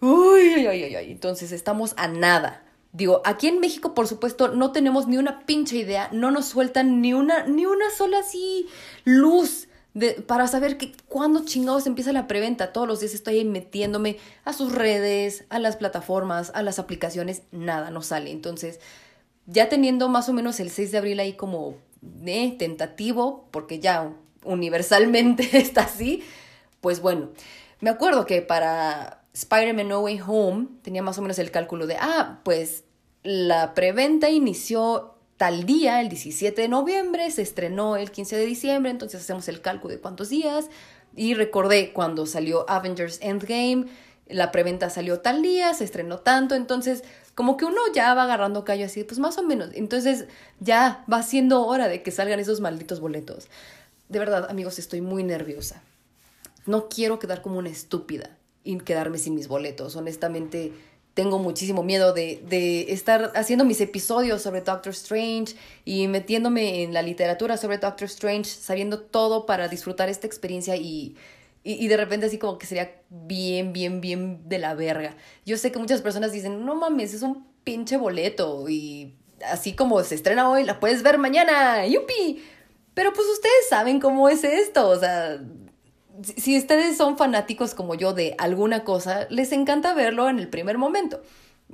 Uy, 0.00 0.66
ay, 0.66 0.82
ay, 0.82 0.94
ay, 0.96 1.12
entonces 1.12 1.52
estamos 1.52 1.94
a 1.96 2.08
nada. 2.08 2.64
Digo, 2.92 3.22
aquí 3.24 3.46
en 3.46 3.60
México, 3.60 3.94
por 3.94 4.08
supuesto, 4.08 4.48
no 4.48 4.72
tenemos 4.72 5.06
ni 5.06 5.16
una 5.16 5.46
pinche 5.46 5.76
idea, 5.76 6.08
no 6.12 6.30
nos 6.30 6.46
sueltan 6.46 7.00
ni 7.00 7.14
una, 7.14 7.46
ni 7.46 7.66
una 7.66 7.90
sola 7.90 8.18
así 8.18 8.66
luz 9.04 9.68
para 10.26 10.46
saber 10.46 10.78
que 10.78 10.92
cuándo 11.06 11.44
chingados 11.44 11.86
empieza 11.86 12.12
la 12.12 12.26
preventa. 12.26 12.72
Todos 12.72 12.88
los 12.88 13.00
días 13.00 13.14
estoy 13.14 13.38
ahí 13.38 13.44
metiéndome 13.44 14.16
a 14.44 14.52
sus 14.52 14.72
redes, 14.72 15.44
a 15.50 15.58
las 15.58 15.76
plataformas, 15.76 16.50
a 16.54 16.62
las 16.62 16.78
aplicaciones, 16.78 17.42
nada, 17.52 17.90
no 17.90 18.02
sale. 18.02 18.30
Entonces, 18.30 18.80
ya 19.46 19.68
teniendo 19.68 20.08
más 20.08 20.28
o 20.28 20.32
menos 20.32 20.60
el 20.60 20.70
6 20.70 20.92
de 20.92 20.98
abril 20.98 21.20
ahí 21.20 21.34
como 21.34 21.76
eh, 22.24 22.56
tentativo, 22.58 23.48
porque 23.50 23.80
ya 23.80 24.12
universalmente 24.44 25.48
está 25.58 25.82
así, 25.82 26.22
pues 26.80 27.00
bueno, 27.00 27.30
me 27.80 27.90
acuerdo 27.90 28.26
que 28.26 28.42
para 28.42 29.24
Spider-Man 29.34 29.88
No 29.88 30.00
Way 30.00 30.20
Home 30.26 30.68
tenía 30.82 31.02
más 31.02 31.18
o 31.18 31.22
menos 31.22 31.38
el 31.38 31.50
cálculo 31.50 31.86
de, 31.86 31.96
ah, 32.00 32.40
pues 32.44 32.84
la 33.22 33.74
preventa 33.74 34.30
inició 34.30 35.11
tal 35.42 35.66
día, 35.66 36.00
el 36.00 36.08
17 36.08 36.62
de 36.62 36.68
noviembre, 36.68 37.28
se 37.32 37.42
estrenó 37.42 37.96
el 37.96 38.12
15 38.12 38.36
de 38.36 38.46
diciembre, 38.46 38.92
entonces 38.92 39.22
hacemos 39.22 39.48
el 39.48 39.60
cálculo 39.60 39.92
de 39.92 40.00
cuántos 40.00 40.28
días. 40.28 40.66
Y 41.16 41.34
recordé 41.34 41.92
cuando 41.92 42.26
salió 42.26 42.64
Avengers 42.70 43.18
Endgame, 43.20 43.86
la 44.28 44.52
preventa 44.52 44.88
salió 44.88 45.18
tal 45.18 45.42
día, 45.42 45.74
se 45.74 45.82
estrenó 45.82 46.20
tanto, 46.20 46.54
entonces 46.54 47.02
como 47.34 47.56
que 47.56 47.64
uno 47.64 47.80
ya 47.92 48.14
va 48.14 48.22
agarrando 48.22 48.64
callo 48.64 48.86
así, 48.86 49.02
pues 49.02 49.18
más 49.18 49.36
o 49.36 49.42
menos. 49.42 49.70
Entonces 49.74 50.26
ya 50.60 51.04
va 51.12 51.24
siendo 51.24 51.66
hora 51.66 51.88
de 51.88 52.04
que 52.04 52.12
salgan 52.12 52.38
esos 52.38 52.60
malditos 52.60 53.00
boletos. 53.00 53.48
De 54.08 54.20
verdad, 54.20 54.48
amigos, 54.48 54.78
estoy 54.78 55.00
muy 55.00 55.24
nerviosa. 55.24 55.82
No 56.66 56.88
quiero 56.88 57.18
quedar 57.18 57.42
como 57.42 57.58
una 57.58 57.68
estúpida 57.68 58.30
y 58.62 58.78
quedarme 58.78 59.18
sin 59.18 59.34
mis 59.34 59.48
boletos. 59.48 59.96
Honestamente, 59.96 60.72
tengo 61.14 61.38
muchísimo 61.38 61.82
miedo 61.82 62.12
de, 62.12 62.42
de 62.48 62.92
estar 62.92 63.32
haciendo 63.34 63.64
mis 63.64 63.80
episodios 63.80 64.42
sobre 64.42 64.62
Doctor 64.62 64.92
Strange 64.92 65.56
y 65.84 66.08
metiéndome 66.08 66.82
en 66.82 66.94
la 66.94 67.02
literatura 67.02 67.56
sobre 67.56 67.78
Doctor 67.78 68.06
Strange, 68.06 68.44
sabiendo 68.44 69.00
todo 69.00 69.44
para 69.46 69.68
disfrutar 69.68 70.08
esta 70.08 70.26
experiencia 70.26 70.76
y 70.76 71.16
Y, 71.64 71.74
y, 71.74 71.86
de 71.88 71.96
repente 71.96 72.26
así 72.26 72.38
como 72.38 72.58
que 72.58 72.66
sería 72.66 72.90
bien, 73.08 73.72
bien, 73.72 74.00
bien 74.00 74.48
de 74.48 74.58
la 74.58 74.74
verga. 74.74 75.16
Yo 75.46 75.56
sé 75.56 75.70
que 75.70 75.78
muchas 75.78 76.02
personas 76.02 76.32
dicen, 76.32 76.64
no 76.64 76.74
mames, 76.74 77.14
es 77.14 77.22
un 77.22 77.46
pinche 77.62 77.96
boleto 77.96 78.68
y 78.68 79.14
así 79.48 79.74
como 79.74 80.02
se 80.02 80.16
estrena 80.16 80.50
hoy, 80.50 80.64
la 80.64 80.80
puedes 80.80 81.02
ver 81.04 81.18
mañana, 81.18 81.86
yupi. 81.86 82.42
Pero 82.94 83.12
pues 83.12 83.26
ustedes 83.28 83.68
saben 83.68 84.00
cómo 84.00 84.28
es 84.28 84.44
esto, 84.44 84.88
o 84.88 84.98
sea, 84.98 85.40
si 86.36 86.58
ustedes 86.58 86.96
son 86.96 87.16
fanáticos 87.16 87.74
como 87.74 87.94
yo 87.94 88.12
de 88.12 88.34
alguna 88.38 88.84
cosa, 88.84 89.26
les 89.30 89.52
encanta 89.52 89.94
verlo 89.94 90.28
en 90.28 90.38
el 90.38 90.48
primer 90.48 90.78
momento. 90.78 91.22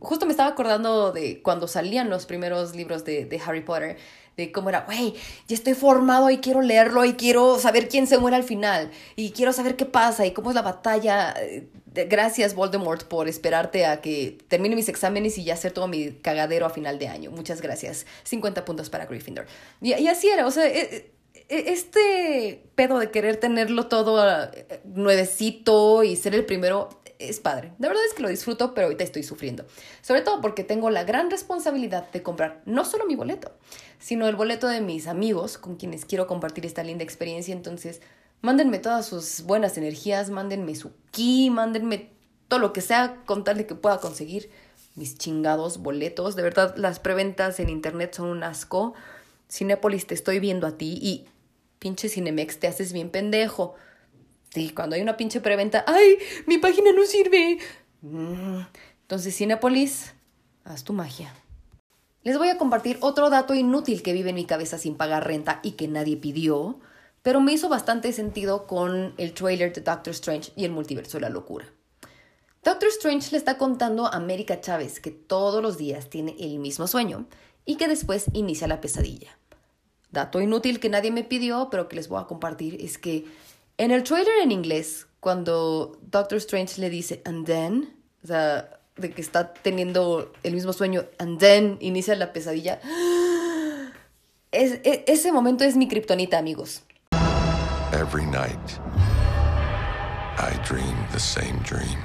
Justo 0.01 0.27
me 0.27 0.33
estaba 0.33 0.51
acordando 0.51 1.13
de 1.13 1.43
cuando 1.43 1.67
salían 1.67 2.09
los 2.09 2.27
primeros 2.27 2.77
libros 2.77 3.05
de, 3.05 3.25
de 3.25 3.41
Harry 3.45 3.63
Potter, 3.63 3.97
de 4.37 4.53
cómo 4.53 4.69
era, 4.69 4.83
güey, 4.83 5.15
ya 5.49 5.57
estoy 5.57 5.75
formado 5.75 6.31
y 6.31 6.39
quiero 6.39 6.63
leerlo 6.63 7.05
y 7.05 7.15
quiero 7.15 7.59
saber 7.59 7.89
quién 7.89 8.07
se 8.07 8.19
muere 8.19 8.37
al 8.37 8.45
final 8.45 8.93
y 9.17 9.33
quiero 9.33 9.53
saber 9.53 9.75
qué 9.75 9.85
pasa 9.85 10.25
y 10.25 10.31
cómo 10.31 10.51
es 10.51 10.55
la 10.55 10.63
batalla. 10.63 11.35
Gracias 11.93 12.55
Voldemort 12.55 13.03
por 13.09 13.27
esperarte 13.27 13.85
a 13.85 14.01
que 14.01 14.39
termine 14.47 14.77
mis 14.77 14.89
exámenes 14.89 15.37
y 15.39 15.45
ya 15.45 15.55
hacer 15.55 15.73
todo 15.73 15.89
mi 15.89 16.13
cagadero 16.13 16.67
a 16.67 16.71
final 16.71 17.01
de 17.01 17.09
año. 17.09 17.33
Muchas 17.33 17.61
gracias. 17.61 18.07
50 18.23 18.65
puntos 18.65 18.89
para 18.89 19.07
Gryffindor. 19.07 19.47
Y, 19.81 19.95
y 19.95 20.07
así 20.07 20.29
era, 20.29 20.47
o 20.47 20.51
sea, 20.53 20.69
e, 20.69 20.81
e, 20.83 21.11
este 21.49 22.71
pedo 22.75 22.99
de 22.99 23.11
querer 23.11 23.37
tenerlo 23.37 23.87
todo 23.87 24.23
eh, 24.53 24.81
nuevecito 24.85 26.03
y 26.05 26.17
ser 26.17 26.35
el 26.35 26.45
primero 26.45 26.89
es 27.19 27.41
padre. 27.41 27.73
De 27.79 27.89
verdad 27.89 28.03
es 28.07 28.15
que 28.15 28.23
lo 28.23 28.29
disfruto, 28.29 28.75
pero 28.75 28.87
ahorita 28.87 29.05
estoy 29.05 29.23
sufriendo. 29.23 29.65
Sobre 30.03 30.23
todo 30.23 30.41
porque 30.41 30.65
tengo 30.65 30.91
la 30.91 31.05
gran 31.05 31.31
responsabilidad 31.31 32.11
de 32.11 32.23
comprar 32.23 32.63
no 32.65 32.85
solo 32.85 33.07
mi 33.07 33.17
boleto, 33.17 33.53
sino 33.99 34.29
el 34.29 34.37
boleto 34.37 34.69
de 34.69 34.81
mis 34.81 35.07
amigos 35.07 35.59
con 35.59 35.77
quienes 35.77 36.05
quiero 36.05 36.27
compartir 36.27 36.65
esta 36.65 36.85
linda 36.85 37.05
experiencia. 37.05 37.53
Entonces, 37.53 38.01
mándenme 38.41 38.79
todas 38.79 39.07
sus 39.07 39.43
buenas 39.43 39.77
energías, 39.77 40.31
mándenme 40.31 40.75
su 40.75 40.93
ki, 41.11 41.51
mándenme 41.51 42.11
todo 42.47 42.61
lo 42.61 42.73
que 42.73 42.81
sea 42.81 43.23
con 43.27 43.45
tal 43.45 43.59
de 43.59 43.67
que 43.67 43.75
pueda 43.75 43.99
conseguir 43.99 44.51
mis 44.95 45.19
chingados 45.19 45.79
boletos. 45.79 46.37
De 46.37 46.43
verdad, 46.43 46.75
las 46.77 46.99
preventas 46.99 47.61
en 47.61 47.69
internet 47.69 48.15
son 48.15 48.29
un 48.29 48.43
asco. 48.43 48.95
Cinépolis, 49.51 50.07
te 50.07 50.15
estoy 50.15 50.41
viendo 50.41 50.67
a 50.67 50.77
ti 50.77 50.99
y 51.01 51.27
pinche 51.79 52.09
Cinemex, 52.09 52.59
te 52.59 52.67
haces 52.67 52.93
bien 52.93 53.11
pendejo. 53.11 53.75
Sí, 54.51 54.71
cuando 54.71 54.97
hay 54.97 55.03
una 55.03 55.17
pinche 55.17 55.41
preventa, 55.41 55.85
¡ay! 55.87 56.19
Mi 56.47 56.59
página 56.59 56.93
no 56.93 57.05
sirve. 57.05 57.59
Mm, 58.03 58.61
entonces, 59.03 59.37
Cinepolis, 59.37 60.15
haz 60.65 60.85
tu 60.85 60.93
magia. 60.93 61.35
Les 62.23 62.37
voy 62.37 62.49
a 62.49 62.59
compartir 62.59 62.99
otro 63.01 63.31
dato 63.31 63.55
inútil 63.55 64.03
que 64.03 64.13
vive 64.13 64.31
en 64.31 64.37
mi 64.37 64.45
cabeza 64.45 64.77
sin 64.77 64.97
pagar 64.97 65.27
renta 65.27 65.61
y 65.63 65.73
que 65.73 65.89
nadie 65.89 66.17
pidió, 66.17 66.81
pero 67.23 67.41
me 67.41 67.53
hizo 67.53 67.69
bastante 67.69 68.13
sentido 68.13 68.67
con 68.67 69.15
el 69.17 69.33
trailer 69.33 69.73
de 69.73 69.81
Doctor 69.81 70.13
Strange 70.13 70.53
y 70.57 70.65
el 70.65 70.73
multiverso 70.73 71.17
de 71.17 71.23
la 71.23 71.31
locura. 71.31 71.67
Doctor 72.65 72.89
Strange 72.89 73.31
le 73.31 73.39
está 73.39 73.57
contando 73.57 74.07
a 74.07 74.17
América 74.17 74.61
Chávez 74.61 75.01
que 75.01 75.11
todos 75.11 75.63
los 75.63 75.79
días 75.79 76.11
tiene 76.11 76.37
el 76.39 76.59
mismo 76.59 76.87
sueño 76.87 77.27
y 77.69 77.77
que 77.77 77.87
después 77.87 78.25
inicia 78.33 78.67
la 78.67 78.81
pesadilla. 78.81 79.37
Dato 80.11 80.41
inútil 80.41 80.81
que 80.81 80.89
nadie 80.89 81.11
me 81.11 81.23
pidió, 81.23 81.69
pero 81.71 81.87
que 81.87 81.97
les 81.97 82.09
voy 82.09 82.19
a 82.19 82.25
compartir, 82.25 82.79
es 82.81 82.97
que 82.97 83.27
en 83.77 83.91
el 83.91 84.05
trailer 84.05 84.39
en 84.43 84.53
inglés, 84.53 85.07
cuando 85.21 85.99
Doctor 86.01 86.39
Strange 86.39 86.81
le 86.81 86.89
dice 86.89 87.21
and 87.27 87.45
then, 87.45 87.95
o 88.25 88.27
sea, 88.27 88.81
de 88.97 89.11
que 89.11 89.21
está 89.21 89.53
teniendo 89.53 90.33
el 90.43 90.55
mismo 90.55 90.73
sueño 90.73 91.05
and 91.19 91.39
then 91.39 91.77
inicia 91.81 92.17
la 92.17 92.33
pesadilla, 92.33 92.81
es, 94.51 94.81
es, 94.83 95.01
ese 95.07 95.31
momento 95.31 95.65
es 95.65 95.77
mi 95.77 95.89
kriptonita, 95.89 96.39
amigos. 96.39 96.85
Every 97.93 98.25
night, 98.25 98.81
I 100.39 100.57
dream 100.67 100.97
the 101.13 101.21
same 101.21 101.61
dream. 101.65 101.99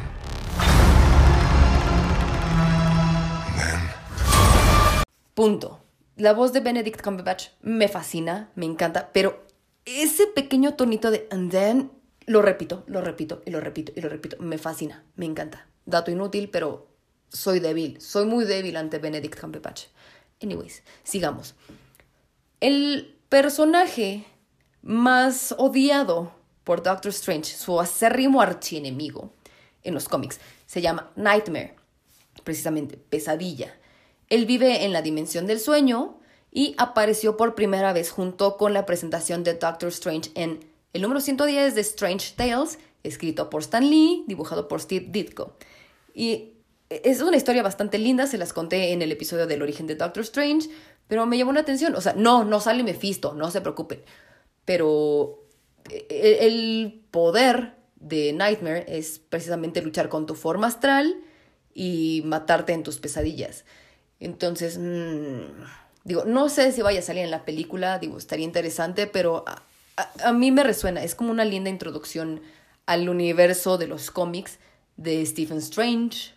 Punto. 5.33 5.79
La 6.15 6.33
voz 6.33 6.53
de 6.53 6.59
Benedict 6.59 7.01
Cumberbatch 7.01 7.49
me 7.61 7.87
fascina, 7.87 8.51
me 8.55 8.65
encanta, 8.65 9.11
pero 9.13 9.45
ese 9.85 10.27
pequeño 10.27 10.75
tonito 10.75 11.09
de 11.09 11.27
and 11.31 11.51
then 11.51 11.91
lo 12.25 12.41
repito, 12.41 12.83
lo 12.87 13.01
repito 13.01 13.41
y 13.45 13.51
lo 13.51 13.59
repito 13.59 13.91
y 13.95 14.01
lo 14.01 14.09
repito. 14.09 14.37
Me 14.39 14.57
fascina, 14.57 15.03
me 15.15 15.25
encanta. 15.25 15.67
Dato 15.85 16.11
inútil, 16.11 16.49
pero 16.49 16.87
soy 17.29 17.59
débil. 17.59 17.99
Soy 17.99 18.25
muy 18.25 18.45
débil 18.45 18.77
ante 18.77 18.99
Benedict 18.99 19.39
Cumberbatch. 19.39 19.85
Anyways, 20.41 20.83
sigamos. 21.03 21.55
El 22.59 23.17
personaje 23.29 24.25
más 24.83 25.53
odiado 25.57 26.31
por 26.63 26.83
Doctor 26.83 27.09
Strange, 27.09 27.55
su 27.55 27.79
acérrimo 27.79 28.41
archienemigo 28.41 29.33
en 29.83 29.93
los 29.93 30.07
cómics, 30.07 30.39
se 30.65 30.81
llama 30.81 31.11
Nightmare, 31.15 31.75
precisamente 32.43 32.97
pesadilla. 32.97 33.75
Él 34.33 34.47
vive 34.47 34.83
en 34.83 34.93
la 34.93 35.03
dimensión 35.03 35.45
del 35.45 35.59
sueño 35.59 36.17
y 36.51 36.73
apareció 36.79 37.37
por 37.37 37.53
primera 37.53 37.93
vez 37.93 38.09
junto 38.09 38.57
con 38.57 38.73
la 38.73 38.83
presentación 38.83 39.43
de 39.43 39.53
Doctor 39.53 39.89
Strange 39.89 40.31
en 40.33 40.59
el 40.91 41.03
número 41.03 41.21
110 41.21 41.75
de 41.75 41.81
Strange 41.81 42.33
Tales, 42.35 42.79
escrito 43.03 43.51
por 43.51 43.61
Stan 43.61 43.87
Lee, 43.87 44.23
dibujado 44.25 44.67
por 44.67 44.81
Steve 44.81 45.05
Ditko. 45.07 45.55
Y 46.15 46.53
es 46.89 47.21
una 47.21 47.37
historia 47.37 47.61
bastante 47.61 47.99
linda, 47.99 48.25
se 48.25 48.39
las 48.39 48.53
conté 48.53 48.91
en 48.91 49.03
el 49.03 49.11
episodio 49.11 49.45
del 49.45 49.61
origen 49.61 49.85
de 49.85 49.93
Doctor 49.93 50.23
Strange, 50.23 50.67
pero 51.07 51.27
me 51.27 51.37
llamó 51.37 51.53
la 51.53 51.59
atención. 51.59 51.93
O 51.93 52.01
sea, 52.01 52.13
no, 52.13 52.43
no 52.43 52.59
sale 52.59 52.81
Mephisto, 52.81 53.35
no 53.35 53.51
se 53.51 53.61
preocupen. 53.61 54.01
Pero 54.65 55.43
e, 55.91 56.39
el 56.41 57.05
poder 57.11 57.75
de 57.97 58.33
Nightmare 58.33 58.85
es 58.87 59.19
precisamente 59.19 59.83
luchar 59.83 60.09
con 60.09 60.25
tu 60.25 60.33
forma 60.33 60.65
astral 60.65 61.21
y 61.75 62.23
matarte 62.25 62.73
en 62.73 62.81
tus 62.81 62.97
pesadillas. 62.97 63.63
Entonces, 64.23 64.77
mmm, 64.77 65.63
Digo, 66.03 66.25
no 66.25 66.49
sé 66.49 66.71
si 66.71 66.81
vaya 66.81 66.99
a 66.99 67.03
salir 67.03 67.23
en 67.23 67.31
la 67.31 67.45
película, 67.45 67.97
digo, 67.97 68.17
estaría 68.17 68.45
interesante, 68.45 69.07
pero 69.07 69.45
a, 69.47 70.33
mí 70.33 70.51
me 70.51 70.63
resuena, 70.63 71.01
es 71.03 71.15
como 71.15 71.31
una 71.31 71.45
linda 71.45 71.69
introducción 71.69 72.41
al 72.85 73.07
universo 73.07 73.77
de 73.77 73.87
los 73.87 74.11
cómics 74.11 74.59
de 74.97 75.25
Stephen 75.25 75.59
Strange. 75.59 76.33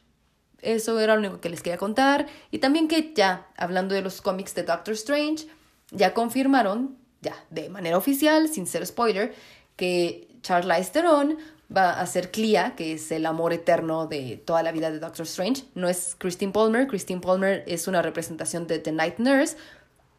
Eso 0.62 1.00
era 1.00 1.14
lo 1.14 1.20
único 1.20 1.40
que 1.40 1.48
les 1.48 1.62
quería 1.62 1.78
contar. 1.78 2.26
Y 2.52 2.58
también 2.58 2.86
que 2.86 3.12
ya, 3.14 3.48
hablando 3.56 3.94
de 3.94 4.02
los 4.02 4.20
cómics 4.20 4.54
de 4.54 4.62
Doctor 4.62 4.94
Strange, 4.94 5.48
ya 5.90 6.14
confirmaron, 6.14 6.96
ya 7.20 7.34
de 7.50 7.68
manera 7.68 7.98
oficial, 7.98 8.48
sin 8.48 8.68
ser 8.68 8.86
spoiler, 8.86 9.34
que 9.74 10.28
Charlize 10.42 10.92
Theron 10.92 11.38
va 11.74 12.00
a 12.00 12.06
ser 12.06 12.30
Clea, 12.30 12.74
que 12.76 12.92
es 12.92 13.10
el 13.10 13.26
amor 13.26 13.52
eterno 13.52 14.06
de 14.06 14.40
toda 14.44 14.62
la 14.62 14.72
vida 14.72 14.90
de 14.90 14.98
Doctor 14.98 15.26
Strange. 15.26 15.64
No 15.74 15.88
es 15.88 16.14
Christine 16.18 16.52
Palmer, 16.52 16.86
Christine 16.86 17.20
Palmer 17.20 17.64
es 17.66 17.88
una 17.88 18.02
representación 18.02 18.66
de 18.66 18.78
The 18.78 18.92
Night 18.92 19.18
Nurse, 19.18 19.56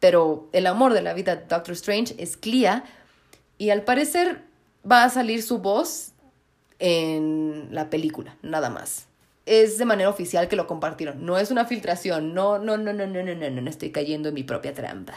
pero 0.00 0.48
el 0.52 0.66
amor 0.66 0.92
de 0.92 1.02
la 1.02 1.14
vida 1.14 1.36
de 1.36 1.46
Doctor 1.46 1.72
Strange 1.72 2.14
es 2.18 2.36
Clea, 2.36 2.84
y 3.56 3.70
al 3.70 3.82
parecer 3.82 4.42
va 4.90 5.04
a 5.04 5.10
salir 5.10 5.42
su 5.42 5.58
voz 5.58 6.12
en 6.78 7.68
la 7.72 7.90
película, 7.90 8.36
nada 8.42 8.70
más. 8.70 9.06
Es 9.46 9.78
de 9.78 9.84
manera 9.84 10.10
oficial 10.10 10.46
que 10.48 10.56
lo 10.56 10.66
compartieron, 10.66 11.24
no 11.24 11.38
es 11.38 11.50
una 11.50 11.64
filtración, 11.64 12.34
no, 12.34 12.58
no, 12.58 12.76
no, 12.76 12.92
no, 12.92 13.06
no, 13.06 13.22
no, 13.22 13.34
no, 13.34 13.50
no, 13.50 13.70
estoy 13.70 13.90
cayendo 13.90 14.28
en 14.28 14.34
mi 14.34 14.44
propia 14.44 14.74
trampa. 14.74 15.14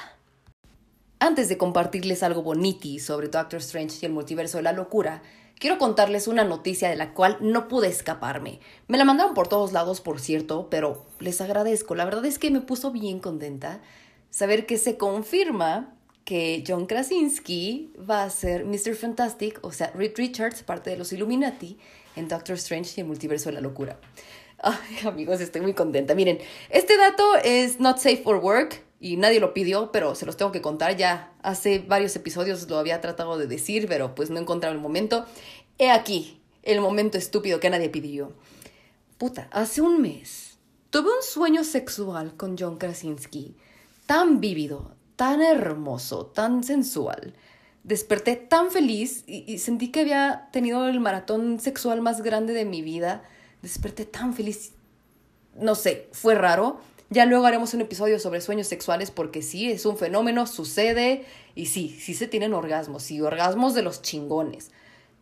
Antes 1.20 1.50
de 1.50 1.58
compartirles 1.58 2.24
algo 2.24 2.42
boniti 2.42 2.98
sobre 2.98 3.28
Doctor 3.28 3.60
Strange 3.60 4.00
y 4.02 4.06
el 4.06 4.14
multiverso 4.14 4.58
de 4.58 4.64
la 4.64 4.74
locura, 4.74 5.22
quiero 5.62 5.78
contarles 5.78 6.28
una 6.28 6.44
noticia 6.44 6.90
de 6.90 6.96
la 6.96 7.14
cual 7.14 7.38
no 7.40 7.68
pude 7.68 7.88
escaparme. 7.88 8.60
Me 8.88 8.98
la 8.98 9.06
mandaron 9.06 9.36
por 9.36 9.48
todos 9.48 9.72
lados, 9.72 10.02
por 10.02 10.20
cierto, 10.20 10.68
pero 10.70 11.06
les 11.20 11.40
agradezco. 11.40 11.94
La 11.94 12.04
verdad 12.04 12.26
es 12.26 12.40
que 12.40 12.50
me 12.50 12.62
puso 12.62 12.92
bien 12.92 13.20
contenta 13.20 13.80
saber 14.32 14.66
que 14.66 14.80
se 14.80 14.98
confirma 14.98 15.94
que 16.26 16.64
John 16.68 16.88
Krasinski 16.88 17.94
va 17.98 18.24
a 18.24 18.30
ser 18.32 18.66
Mr. 18.66 18.96
Fantastic, 18.96 19.60
o 19.62 19.72
sea, 19.72 19.92
Reed 19.96 20.14
Richards, 20.18 20.64
parte 20.64 20.90
de 20.90 20.98
los 20.98 21.14
Illuminati, 21.14 21.78
en 22.16 22.28
Doctor 22.28 22.56
Strange 22.56 22.94
y 22.98 23.02
el 23.02 23.08
multiverso 23.08 23.50
de 23.50 23.54
la 23.54 23.62
locura. 23.62 24.00
Ay, 24.58 25.08
amigos, 25.08 25.42
estoy 25.42 25.62
muy 25.62 25.74
contenta. 25.74 26.16
Miren, 26.16 26.40
este 26.70 26.98
dato 26.98 27.36
es 27.44 27.80
not 27.80 27.98
safe 27.98 28.24
for 28.24 28.38
work 28.38 28.84
y 29.02 29.18
nadie 29.18 29.40
lo 29.40 29.54
pidió, 29.56 29.92
pero 29.92 30.14
se 30.14 30.28
los 30.28 30.38
tengo 30.38 30.52
que 30.52 30.62
contar. 30.62 30.96
Ya 30.96 31.34
hace 31.42 31.80
varios 31.80 32.16
episodios 32.16 32.70
lo 32.70 32.78
había 32.78 33.02
tratado 33.02 33.38
de 33.40 33.48
decir, 33.48 33.88
pero 33.90 34.14
pues 34.14 34.30
no 34.30 34.40
encontraba 34.40 34.76
el 34.76 34.80
momento. 34.80 35.26
He 35.80 35.90
aquí 35.90 36.40
el 36.62 36.80
momento 36.80 37.18
estúpido 37.18 37.60
que 37.60 37.72
nadie 37.72 37.90
pidió. 37.90 38.32
Puta, 39.18 39.50
hace 39.52 39.82
un 39.82 40.02
mes 40.02 40.60
tuve 40.92 41.08
un 41.08 41.24
sueño 41.24 41.64
sexual 41.64 42.38
con 42.38 42.56
John 42.58 42.78
Krasinski, 42.78 43.56
tan 44.06 44.40
vívido, 44.40 44.92
tan 45.16 45.42
hermoso, 45.42 46.28
tan 46.28 46.64
sensual. 46.64 47.34
Desperté 47.84 48.36
tan 48.36 48.70
feliz 48.70 49.24
y, 49.26 49.52
y 49.52 49.58
sentí 49.58 49.90
que 49.90 50.02
había 50.02 50.50
tenido 50.52 50.88
el 50.88 51.00
maratón 51.00 51.60
sexual 51.60 52.02
más 52.02 52.22
grande 52.22 52.54
de 52.54 52.66
mi 52.66 52.84
vida. 52.84 53.24
Desperté 53.64 54.06
tan 54.06 54.36
feliz. 54.36 54.74
No 55.56 55.74
sé, 55.74 56.08
fue 56.12 56.36
raro 56.36 56.80
ya 57.12 57.26
luego 57.26 57.46
haremos 57.46 57.74
un 57.74 57.82
episodio 57.82 58.20
sobre 58.20 58.40
sueños 58.40 58.68
sexuales 58.68 59.12
porque 59.12 59.42
sí, 59.42 59.70
es 59.70 59.86
un 59.86 59.98
fenómeno, 59.98 60.48
sucede 60.48 61.26
y 61.56 61.66
sí, 61.66 61.90
sí 62.00 62.14
se 62.14 62.26
tienen 62.26 62.54
orgasmos 62.54 63.12
y 63.12 63.20
orgasmos 63.20 63.76
de 63.76 63.82
los 63.82 64.02
chingones. 64.02 64.72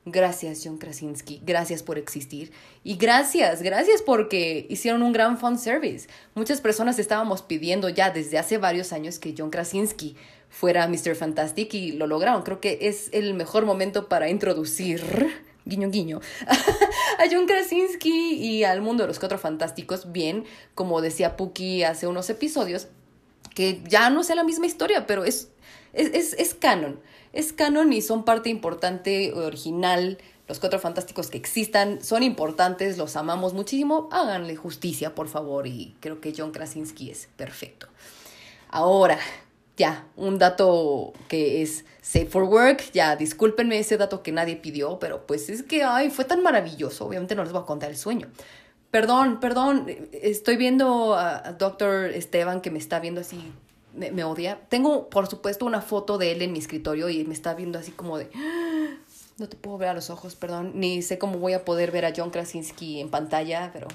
Gracias, 0.05 0.61
John 0.63 0.77
Krasinski. 0.77 1.41
Gracias 1.43 1.81
por 1.81 1.97
existir. 1.97 2.51
Y 2.83 2.95
gracias, 2.97 3.63
gracias 3.63 4.03
porque 4.03 4.67
hicieron 4.69 5.01
un 5.01 5.13
gran 5.13 5.39
fan 5.39 5.57
service. 5.57 6.07
Muchas 6.35 6.61
personas 6.61 6.99
estábamos 6.99 7.41
pidiendo 7.41 7.89
ya 7.89 8.11
desde 8.11 8.37
hace 8.37 8.59
varios 8.59 8.93
años 8.93 9.17
que 9.17 9.33
John 9.35 9.49
Krasinski 9.49 10.15
fuera 10.47 10.87
Mr. 10.87 11.15
Fantastic 11.15 11.73
y 11.73 11.91
lo 11.93 12.05
lograron. 12.05 12.43
Creo 12.43 12.61
que 12.61 12.77
es 12.81 13.09
el 13.13 13.33
mejor 13.33 13.65
momento 13.65 14.07
para 14.07 14.29
introducir, 14.29 15.01
guiño 15.69 15.89
guiño, 15.89 16.19
a 17.19 17.23
John 17.31 17.45
Krasinski 17.45 18.33
y 18.33 18.63
al 18.63 18.81
mundo 18.81 19.03
de 19.03 19.07
los 19.07 19.19
cuatro 19.19 19.37
fantásticos. 19.37 20.11
Bien, 20.11 20.45
como 20.75 21.01
decía 21.01 21.37
Puki 21.37 21.83
hace 21.83 22.07
unos 22.07 22.29
episodios, 22.29 22.87
que 23.55 23.81
ya 23.87 24.09
no 24.09 24.23
sea 24.23 24.35
la 24.35 24.43
misma 24.43 24.65
historia, 24.65 25.07
pero 25.07 25.23
es, 25.23 25.49
es, 25.93 26.13
es, 26.13 26.33
es 26.33 26.53
canon 26.53 26.99
es 27.33 27.53
canon 27.53 27.93
y 27.93 28.01
son 28.01 28.25
parte 28.25 28.49
importante, 28.49 29.33
original. 29.33 30.17
Los 30.47 30.59
cuatro 30.59 30.79
fantásticos 30.79 31.29
que 31.29 31.37
existan 31.37 32.03
son 32.03 32.23
importantes, 32.23 32.97
los 32.97 33.15
amamos 33.15 33.53
muchísimo. 33.53 34.09
Háganle 34.11 34.55
justicia, 34.55 35.13
por 35.13 35.27
favor, 35.27 35.67
y 35.67 35.95
creo 35.99 36.21
que 36.21 36.33
John 36.35 36.51
Krasinski 36.51 37.11
es 37.11 37.29
perfecto. 37.37 37.87
Ahora, 38.69 39.19
ya, 39.79 40.05
un 40.17 40.37
dato 40.37 41.13
que 41.29 41.63
es 41.63 41.85
safe 42.01 42.27
for 42.27 42.43
work. 42.43 42.91
Ya, 42.91 43.15
discúlpenme 43.15 43.79
ese 43.79 43.97
dato 43.97 44.21
que 44.21 44.31
nadie 44.31 44.57
pidió, 44.57 44.99
pero 44.99 45.25
pues 45.25 45.49
es 45.49 45.63
que, 45.63 45.83
ay, 45.83 46.11
fue 46.11 46.25
tan 46.25 46.43
maravilloso. 46.43 47.05
Obviamente 47.05 47.33
no 47.33 47.43
les 47.43 47.53
voy 47.53 47.61
a 47.63 47.65
contar 47.65 47.89
el 47.89 47.97
sueño. 47.97 48.27
Perdón, 48.91 49.39
perdón, 49.39 49.87
estoy 50.11 50.57
viendo 50.57 51.15
a 51.15 51.53
Doctor 51.53 52.11
Esteban 52.11 52.59
que 52.59 52.71
me 52.71 52.79
está 52.79 52.99
viendo 52.99 53.21
así 53.21 53.51
me, 53.93 54.23
odia. 54.23 54.59
Tengo, 54.69 55.09
por 55.09 55.27
supuesto, 55.27 55.65
una 55.65 55.81
foto 55.81 56.17
de 56.17 56.33
él 56.33 56.41
en 56.41 56.51
mi 56.51 56.59
escritorio 56.59 57.09
y 57.09 57.23
me 57.23 57.33
está 57.33 57.53
viendo 57.53 57.79
así 57.79 57.91
como 57.91 58.17
de... 58.17 58.29
Ah, 58.35 58.97
no 59.37 59.47
te 59.47 59.55
puedo 59.55 59.77
ver 59.77 59.89
a 59.89 59.93
los 59.93 60.09
ojos, 60.09 60.35
perdón. 60.35 60.73
Ni 60.75 61.01
sé 61.01 61.17
cómo 61.17 61.39
voy 61.39 61.53
a 61.53 61.63
poder 61.63 61.91
ver 61.91 62.05
a 62.05 62.13
John 62.15 62.29
Krasinski 62.31 62.99
en 62.99 63.09
pantalla, 63.09 63.69
pero... 63.71 63.87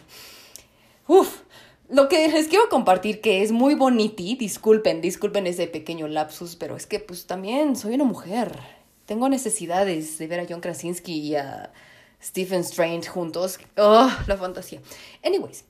lo 1.89 2.09
que 2.09 2.29
les 2.29 2.49
quiero 2.49 2.69
compartir 2.69 3.21
que 3.21 3.43
es 3.43 3.53
muy 3.53 3.75
boniti, 3.75 4.37
disculpen, 4.37 5.01
disculpen 5.01 5.47
ese 5.47 5.67
pequeño 5.67 6.09
lapsus, 6.09 6.57
pero 6.57 6.77
es 6.77 6.87
que 6.87 6.99
pues 6.99 7.27
también 7.27 7.77
soy 7.77 7.95
una 7.95 8.05
mujer. 8.05 8.59
Tengo 9.07 9.29
necesidades 9.29 10.19
de 10.19 10.27
ver 10.27 10.41
a 10.41 10.47
John 10.49 10.61
Krasinski 10.61 11.21
y 11.21 11.37
a 11.37 11.73
Stephen 12.23 12.61
Strange 12.61 13.09
juntos. 13.09 13.59
Oh, 13.77 14.11
la 14.27 14.37
fantasía. 14.37 14.81
Anyways, 15.23 15.65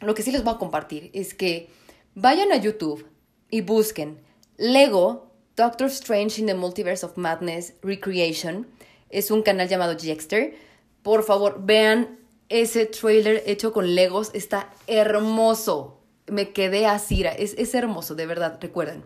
lo 0.00 0.14
que 0.14 0.22
sí 0.22 0.30
les 0.30 0.44
voy 0.44 0.54
a 0.54 0.58
compartir 0.58 1.10
es 1.12 1.34
que 1.34 1.68
vayan 2.14 2.52
a 2.52 2.56
YouTube, 2.56 3.04
y 3.50 3.60
busquen 3.60 4.18
Lego 4.56 5.30
Doctor 5.56 5.88
Strange 5.88 6.40
in 6.40 6.46
the 6.46 6.54
Multiverse 6.54 7.04
of 7.04 7.16
Madness 7.16 7.74
Recreation. 7.82 8.66
Es 9.10 9.30
un 9.30 9.42
canal 9.42 9.68
llamado 9.68 9.96
Jexter. 9.98 10.54
Por 11.02 11.22
favor, 11.22 11.64
vean 11.64 12.18
ese 12.48 12.86
trailer 12.86 13.42
hecho 13.46 13.72
con 13.72 13.94
Legos. 13.94 14.30
Está 14.34 14.70
hermoso. 14.86 16.00
Me 16.26 16.52
quedé 16.52 16.86
así. 16.86 17.24
Es, 17.24 17.54
es 17.58 17.74
hermoso, 17.74 18.14
de 18.14 18.26
verdad. 18.26 18.58
Recuerden. 18.60 19.04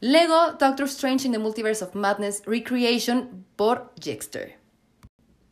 Lego 0.00 0.52
Doctor 0.58 0.86
Strange 0.86 1.26
in 1.26 1.32
the 1.32 1.38
Multiverse 1.38 1.84
of 1.84 1.94
Madness 1.94 2.42
Recreation 2.46 3.44
por 3.56 3.92
Jexter. 4.00 4.58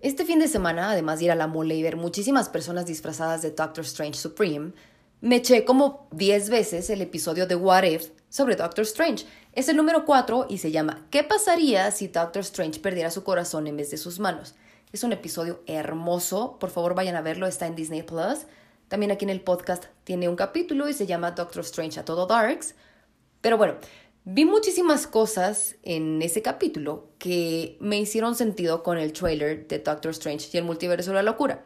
Este 0.00 0.25
fin 0.25 0.38
de 0.38 0.49
semana, 0.49 0.90
además 0.90 1.18
de 1.18 1.26
ir 1.26 1.30
a 1.33 1.35
la 1.35 1.49
mole 1.49 1.75
y 1.75 1.83
ver 1.83 1.97
muchísimas 1.97 2.49
personas 2.49 2.87
disfrazadas 2.87 3.42
de 3.42 3.50
Doctor 3.50 3.85
Strange 3.85 4.16
Supreme, 4.16 4.73
me 5.21 5.37
eché 5.37 5.64
como 5.64 6.07
10 6.12 6.50
veces 6.50 6.88
el 6.88 7.02
episodio 7.02 7.47
de 7.47 7.57
What 7.57 7.83
If 7.83 8.11
sobre 8.28 8.54
Doctor 8.54 8.85
Strange. 8.85 9.26
Es 9.52 9.68
el 9.68 9.76
número 9.76 10.04
4 10.04 10.47
y 10.49 10.59
se 10.59 10.71
llama 10.71 11.04
¿Qué 11.11 11.25
pasaría 11.25 11.90
si 11.90 12.07
Doctor 12.07 12.42
Strange 12.42 12.78
perdiera 12.78 13.11
su 13.11 13.25
corazón 13.25 13.66
en 13.66 13.76
vez 13.76 13.90
de 13.90 13.97
sus 13.97 14.21
manos? 14.21 14.54
Es 14.90 15.04
un 15.04 15.12
episodio 15.12 15.62
hermoso, 15.66 16.57
por 16.59 16.71
favor 16.71 16.95
vayan 16.95 17.14
a 17.14 17.21
verlo, 17.21 17.47
está 17.47 17.66
en 17.66 17.75
Disney 17.75 18.02
Plus. 18.02 18.47
También 18.88 19.12
aquí 19.12 19.26
en 19.26 19.30
el 19.30 19.42
podcast 19.42 19.85
tiene 20.04 20.30
un 20.30 20.37
capítulo 20.37 20.88
y 20.88 20.95
se 20.95 21.07
llama 21.07 21.33
Doctor 21.33 21.61
Strange 21.61 22.00
a 22.00 22.07
todo 22.07 22.26
Darks. 22.26 22.75
Pero 23.42 23.59
bueno, 23.59 23.75
vi 24.25 24.47
muchísimas 24.47 25.07
cosas 25.07 25.76
en 25.83 26.23
ese 26.23 26.40
capítulo 26.40 27.11
que 27.18 27.76
me 27.80 27.99
hicieron 27.99 28.35
sentido 28.35 28.83
con 28.83 28.97
el 28.97 29.12
trailer 29.12 29.68
de 29.68 29.78
Doctor 29.80 30.12
Strange 30.12 30.49
y 30.54 30.57
el 30.57 30.64
multiverso 30.64 31.11
de 31.11 31.16
la 31.16 31.23
locura. 31.23 31.65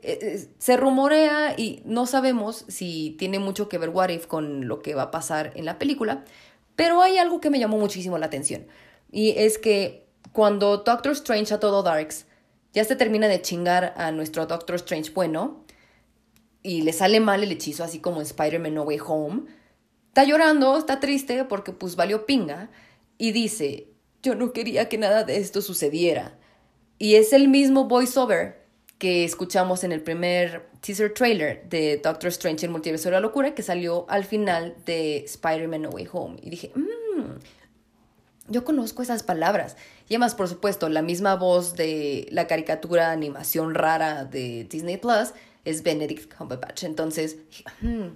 Eh, 0.00 0.18
eh, 0.22 0.48
se 0.56 0.78
rumorea 0.78 1.54
y 1.58 1.82
no 1.84 2.06
sabemos 2.06 2.64
si 2.68 3.16
tiene 3.18 3.38
mucho 3.38 3.68
que 3.68 3.76
ver 3.76 3.90
What 3.90 4.08
If 4.08 4.26
con 4.26 4.66
lo 4.66 4.80
que 4.80 4.94
va 4.94 5.02
a 5.02 5.10
pasar 5.10 5.52
en 5.56 5.66
la 5.66 5.78
película, 5.78 6.24
pero 6.74 7.02
hay 7.02 7.18
algo 7.18 7.38
que 7.38 7.50
me 7.50 7.58
llamó 7.58 7.76
muchísimo 7.76 8.16
la 8.16 8.26
atención. 8.26 8.66
Y 9.10 9.32
es 9.36 9.58
que 9.58 10.06
cuando 10.32 10.78
Doctor 10.78 11.12
Strange 11.12 11.52
a 11.52 11.60
todo 11.60 11.82
Darks 11.82 12.24
ya 12.72 12.84
se 12.84 12.96
termina 12.96 13.28
de 13.28 13.42
chingar 13.42 13.94
a 13.96 14.12
nuestro 14.12 14.46
Doctor 14.46 14.76
Strange 14.76 15.10
bueno 15.12 15.64
y 16.62 16.82
le 16.82 16.92
sale 16.92 17.20
mal 17.20 17.42
el 17.42 17.52
hechizo, 17.52 17.84
así 17.84 17.98
como 17.98 18.18
en 18.18 18.26
Spider-Man 18.26 18.74
No 18.74 18.82
Way 18.82 18.98
Home, 19.06 19.42
está 20.08 20.24
llorando, 20.24 20.76
está 20.78 21.00
triste 21.00 21.44
porque 21.44 21.72
pues 21.72 21.96
valió 21.96 22.26
pinga 22.26 22.70
y 23.18 23.32
dice, 23.32 23.88
yo 24.22 24.34
no 24.34 24.52
quería 24.52 24.88
que 24.88 24.98
nada 24.98 25.24
de 25.24 25.36
esto 25.38 25.60
sucediera. 25.62 26.38
Y 26.98 27.16
es 27.16 27.32
el 27.32 27.48
mismo 27.48 27.86
voiceover 27.88 28.62
que 28.98 29.24
escuchamos 29.24 29.82
en 29.82 29.90
el 29.90 30.00
primer 30.00 30.68
teaser 30.80 31.12
trailer 31.12 31.68
de 31.68 31.96
Doctor 31.96 32.28
Strange, 32.28 32.66
el 32.66 32.70
multiverso 32.70 33.08
de 33.08 33.14
la 33.14 33.20
locura, 33.20 33.54
que 33.54 33.64
salió 33.64 34.06
al 34.08 34.24
final 34.24 34.76
de 34.86 35.24
Spider-Man 35.24 35.82
No 35.82 35.90
Way 35.90 36.08
Home. 36.12 36.36
Y 36.40 36.50
dije, 36.50 36.70
mmm, 36.76 37.40
yo 38.48 38.64
conozco 38.64 39.02
esas 39.02 39.24
palabras. 39.24 39.76
Y 40.12 40.14
además, 40.14 40.34
por 40.34 40.46
supuesto, 40.46 40.90
la 40.90 41.00
misma 41.00 41.36
voz 41.36 41.74
de 41.74 42.28
la 42.32 42.46
caricatura 42.46 43.12
animación 43.12 43.74
rara 43.74 44.26
de 44.26 44.64
Disney 44.64 44.98
Plus 44.98 45.32
es 45.64 45.82
Benedict 45.82 46.36
Cumberbatch. 46.36 46.82
Entonces, 46.82 47.38
hmm, 47.80 48.08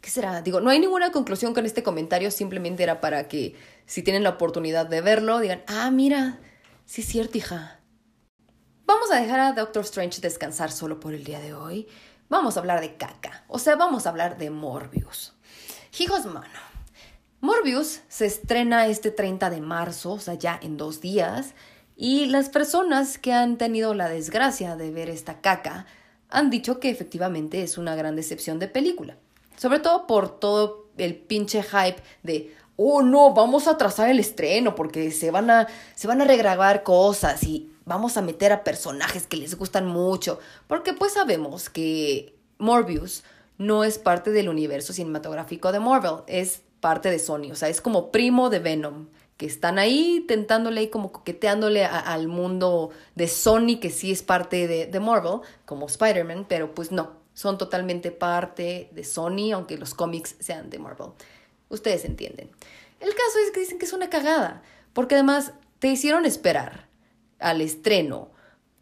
¿qué 0.00 0.08
será? 0.08 0.40
Digo, 0.40 0.60
no 0.60 0.70
hay 0.70 0.78
ninguna 0.78 1.10
conclusión 1.10 1.52
con 1.52 1.66
este 1.66 1.82
comentario, 1.82 2.30
simplemente 2.30 2.84
era 2.84 3.00
para 3.00 3.26
que 3.26 3.56
si 3.86 4.04
tienen 4.04 4.22
la 4.22 4.30
oportunidad 4.30 4.86
de 4.86 5.00
verlo, 5.00 5.40
digan, 5.40 5.64
ah, 5.66 5.90
mira, 5.90 6.38
sí 6.84 7.00
es 7.00 7.08
cierto, 7.08 7.38
hija. 7.38 7.80
Vamos 8.86 9.10
a 9.10 9.20
dejar 9.20 9.40
a 9.40 9.52
Doctor 9.52 9.82
Strange 9.82 10.20
descansar 10.20 10.70
solo 10.70 11.00
por 11.00 11.12
el 11.12 11.24
día 11.24 11.40
de 11.40 11.54
hoy. 11.54 11.88
Vamos 12.28 12.56
a 12.56 12.60
hablar 12.60 12.80
de 12.80 12.94
caca. 12.94 13.42
O 13.48 13.58
sea, 13.58 13.74
vamos 13.74 14.06
a 14.06 14.10
hablar 14.10 14.38
de 14.38 14.50
Morbius. 14.50 15.34
Hijos, 15.98 16.24
mano. 16.24 16.71
Morbius 17.42 18.02
se 18.06 18.26
estrena 18.26 18.86
este 18.86 19.10
30 19.10 19.50
de 19.50 19.60
marzo, 19.60 20.12
o 20.12 20.20
sea, 20.20 20.34
ya 20.34 20.60
en 20.62 20.76
dos 20.76 21.00
días. 21.00 21.54
Y 21.96 22.26
las 22.26 22.48
personas 22.48 23.18
que 23.18 23.32
han 23.32 23.58
tenido 23.58 23.94
la 23.94 24.08
desgracia 24.08 24.76
de 24.76 24.92
ver 24.92 25.10
esta 25.10 25.40
caca 25.40 25.86
han 26.30 26.50
dicho 26.50 26.78
que 26.78 26.88
efectivamente 26.88 27.64
es 27.64 27.78
una 27.78 27.96
gran 27.96 28.14
decepción 28.14 28.60
de 28.60 28.68
película. 28.68 29.16
Sobre 29.56 29.80
todo 29.80 30.06
por 30.06 30.38
todo 30.38 30.86
el 30.96 31.16
pinche 31.16 31.64
hype 31.64 32.00
de, 32.22 32.54
oh 32.76 33.02
no, 33.02 33.34
vamos 33.34 33.66
a 33.66 33.76
trazar 33.76 34.08
el 34.08 34.20
estreno 34.20 34.76
porque 34.76 35.10
se 35.10 35.32
van 35.32 35.50
a, 35.50 35.66
se 35.96 36.06
van 36.06 36.22
a 36.22 36.26
regrabar 36.26 36.84
cosas 36.84 37.42
y 37.42 37.72
vamos 37.84 38.16
a 38.16 38.22
meter 38.22 38.52
a 38.52 38.62
personajes 38.62 39.26
que 39.26 39.36
les 39.36 39.56
gustan 39.58 39.88
mucho, 39.88 40.38
porque 40.68 40.92
pues 40.92 41.14
sabemos 41.14 41.68
que 41.70 42.36
Morbius 42.58 43.24
no 43.58 43.82
es 43.82 43.98
parte 43.98 44.30
del 44.30 44.48
universo 44.48 44.92
cinematográfico 44.92 45.72
de 45.72 45.80
Marvel, 45.80 46.18
es 46.28 46.62
parte 46.82 47.10
de 47.10 47.20
Sony, 47.20 47.52
o 47.52 47.54
sea, 47.54 47.68
es 47.68 47.80
como 47.80 48.10
primo 48.10 48.50
de 48.50 48.58
Venom, 48.58 49.06
que 49.36 49.46
están 49.46 49.78
ahí 49.78 50.24
tentándole 50.26 50.82
y 50.82 50.88
como 50.88 51.12
coqueteándole 51.12 51.84
al 51.84 52.26
mundo 52.26 52.90
de 53.14 53.28
Sony, 53.28 53.78
que 53.80 53.90
sí 53.90 54.10
es 54.10 54.22
parte 54.22 54.66
de, 54.66 54.86
de 54.86 55.00
Marvel, 55.00 55.40
como 55.64 55.86
Spider-Man, 55.86 56.46
pero 56.48 56.74
pues 56.74 56.90
no, 56.90 57.12
son 57.34 57.56
totalmente 57.56 58.10
parte 58.10 58.90
de 58.90 59.04
Sony, 59.04 59.52
aunque 59.54 59.78
los 59.78 59.94
cómics 59.94 60.34
sean 60.40 60.70
de 60.70 60.80
Marvel. 60.80 61.12
Ustedes 61.68 62.04
entienden. 62.04 62.50
El 62.98 63.10
caso 63.10 63.38
es 63.46 63.52
que 63.52 63.60
dicen 63.60 63.78
que 63.78 63.86
es 63.86 63.92
una 63.92 64.10
cagada, 64.10 64.62
porque 64.92 65.14
además 65.14 65.52
te 65.78 65.86
hicieron 65.88 66.26
esperar 66.26 66.88
al 67.38 67.60
estreno 67.60 68.30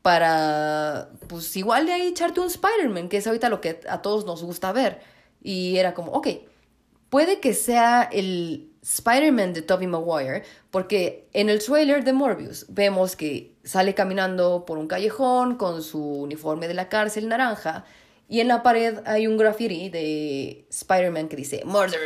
para, 0.01 1.11
pues 1.29 1.55
igual 1.55 1.85
de 1.85 1.93
ahí 1.93 2.09
echarte 2.09 2.41
un 2.41 2.47
Spider-Man, 2.47 3.11
que 3.11 3.19
es 3.19 3.27
ahorita 3.27 3.51
lo 3.51 3.61
que 3.61 3.81
a 3.89 4.01
todos 4.01 4.25
nos 4.25 4.43
gusta 4.43 4.73
ver. 4.73 5.01
Y 5.43 5.77
era 5.77 5.95
como, 5.95 6.13
ok, 6.13 6.29
puede 7.11 7.41
que 7.41 7.53
sea 7.53 8.09
el 8.11 8.71
Spider-Man 8.83 9.53
de 9.53 9.63
Tobey 9.63 9.87
Maguire, 9.87 10.45
porque 10.71 11.29
en 11.35 11.51
el 11.51 11.63
trailer 11.63 12.03
de 12.05 12.15
Morbius 12.15 12.65
vemos 12.69 13.15
que 13.15 13.55
sale 13.63 13.95
caminando 13.95 14.65
por 14.65 14.79
un 14.79 14.89
callejón 14.89 15.57
con 15.57 15.83
su 15.83 16.03
uniforme 16.03 16.67
de 16.67 16.75
la 16.75 16.89
cárcel 16.89 17.29
naranja 17.29 17.85
y 18.29 18.41
en 18.41 18.49
la 18.49 18.63
pared 18.63 19.01
hay 19.05 19.27
un 19.27 19.37
graffiti 19.37 19.91
de 19.91 20.65
Spider-Man 20.71 21.29
que 21.29 21.37
dice 21.37 21.63
Murder 21.67 22.01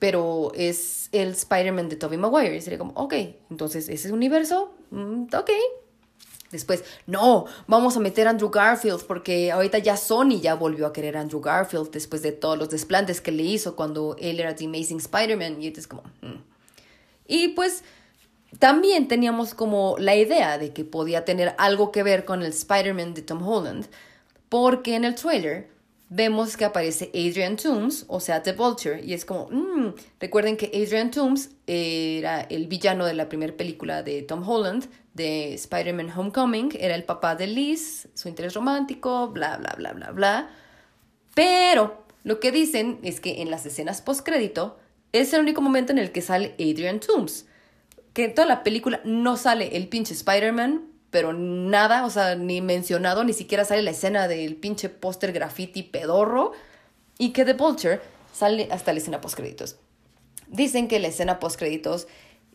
pero 0.00 0.50
es 0.54 1.10
el 1.12 1.28
Spider-Man 1.28 1.88
de 1.88 1.96
Tobey 1.96 2.18
Maguire. 2.18 2.56
Y 2.56 2.60
sería 2.60 2.78
como, 2.78 2.92
ok, 2.94 3.14
entonces 3.50 3.88
ese 3.88 4.10
universo, 4.10 4.74
mm, 4.90 5.26
ok. 5.32 5.50
Después, 6.50 6.84
no, 7.06 7.46
vamos 7.68 7.96
a 7.96 8.00
meter 8.00 8.26
a 8.26 8.30
Andrew 8.30 8.50
Garfield 8.50 9.04
porque 9.06 9.52
ahorita 9.52 9.78
ya 9.78 9.96
Sony 9.96 10.40
ya 10.40 10.54
volvió 10.54 10.86
a 10.86 10.92
querer 10.92 11.16
a 11.16 11.20
Andrew 11.20 11.40
Garfield 11.40 11.90
después 11.90 12.22
de 12.22 12.32
todos 12.32 12.58
los 12.58 12.70
desplantes 12.70 13.20
que 13.20 13.30
le 13.30 13.44
hizo 13.44 13.76
cuando 13.76 14.16
él 14.18 14.40
era 14.40 14.54
The 14.54 14.64
Amazing 14.64 14.98
Spider-Man. 14.98 15.62
Y 15.62 15.68
es 15.68 15.86
como, 15.86 16.02
mm. 16.22 16.42
Y 17.28 17.48
pues 17.48 17.84
también 18.58 19.06
teníamos 19.06 19.54
como 19.54 19.94
la 19.98 20.16
idea 20.16 20.58
de 20.58 20.72
que 20.72 20.84
podía 20.84 21.24
tener 21.24 21.54
algo 21.58 21.92
que 21.92 22.02
ver 22.02 22.24
con 22.24 22.42
el 22.42 22.50
Spider-Man 22.50 23.14
de 23.14 23.22
Tom 23.22 23.46
Holland, 23.46 23.86
porque 24.48 24.96
en 24.96 25.04
el 25.04 25.14
trailer 25.14 25.68
vemos 26.08 26.56
que 26.56 26.64
aparece 26.64 27.10
Adrian 27.14 27.56
Toomes, 27.56 28.04
o 28.08 28.18
sea, 28.18 28.42
The 28.42 28.52
Vulture, 28.54 29.00
y 29.00 29.14
es 29.14 29.24
como, 29.24 29.48
mm, 29.48 29.94
recuerden 30.18 30.56
que 30.56 30.66
Adrian 30.66 31.12
Toomes 31.12 31.50
era 31.68 32.40
el 32.40 32.66
villano 32.66 33.06
de 33.06 33.14
la 33.14 33.28
primera 33.28 33.56
película 33.56 34.02
de 34.02 34.22
Tom 34.22 34.46
Holland, 34.46 34.88
de 35.14 35.54
Spider-Man 35.54 36.10
Homecoming, 36.16 36.70
era 36.78 36.94
el 36.94 37.04
papá 37.04 37.34
de 37.34 37.46
Liz, 37.46 38.08
su 38.14 38.28
interés 38.28 38.54
romántico, 38.54 39.28
bla, 39.28 39.56
bla, 39.56 39.74
bla, 39.76 39.92
bla, 39.92 40.10
bla. 40.12 40.50
Pero 41.34 42.04
lo 42.22 42.40
que 42.40 42.52
dicen 42.52 42.98
es 43.02 43.20
que 43.20 43.42
en 43.42 43.50
las 43.50 43.66
escenas 43.66 44.02
postcrédito 44.02 44.78
es 45.12 45.32
el 45.32 45.40
único 45.40 45.60
momento 45.60 45.92
en 45.92 45.98
el 45.98 46.12
que 46.12 46.22
sale 46.22 46.54
Adrian 46.58 47.00
Toomes. 47.00 47.46
Que 48.12 48.24
en 48.24 48.34
toda 48.34 48.46
la 48.46 48.62
película 48.62 49.00
no 49.04 49.36
sale 49.36 49.76
el 49.76 49.88
pinche 49.88 50.14
Spider-Man, 50.14 50.86
pero 51.10 51.32
nada, 51.32 52.04
o 52.04 52.10
sea, 52.10 52.36
ni 52.36 52.60
mencionado, 52.60 53.24
ni 53.24 53.32
siquiera 53.32 53.64
sale 53.64 53.82
la 53.82 53.90
escena 53.90 54.28
del 54.28 54.56
pinche 54.56 54.88
póster 54.88 55.32
graffiti 55.32 55.82
pedorro. 55.82 56.52
Y 57.18 57.30
que 57.30 57.44
The 57.44 57.54
Vulture 57.54 58.00
sale 58.32 58.68
hasta 58.70 58.92
la 58.92 58.98
escena 58.98 59.20
postcréditos. 59.20 59.76
Dicen 60.46 60.88
que 60.88 60.98
la 60.98 61.08
escena 61.08 61.38
postcréditos, 61.38 62.08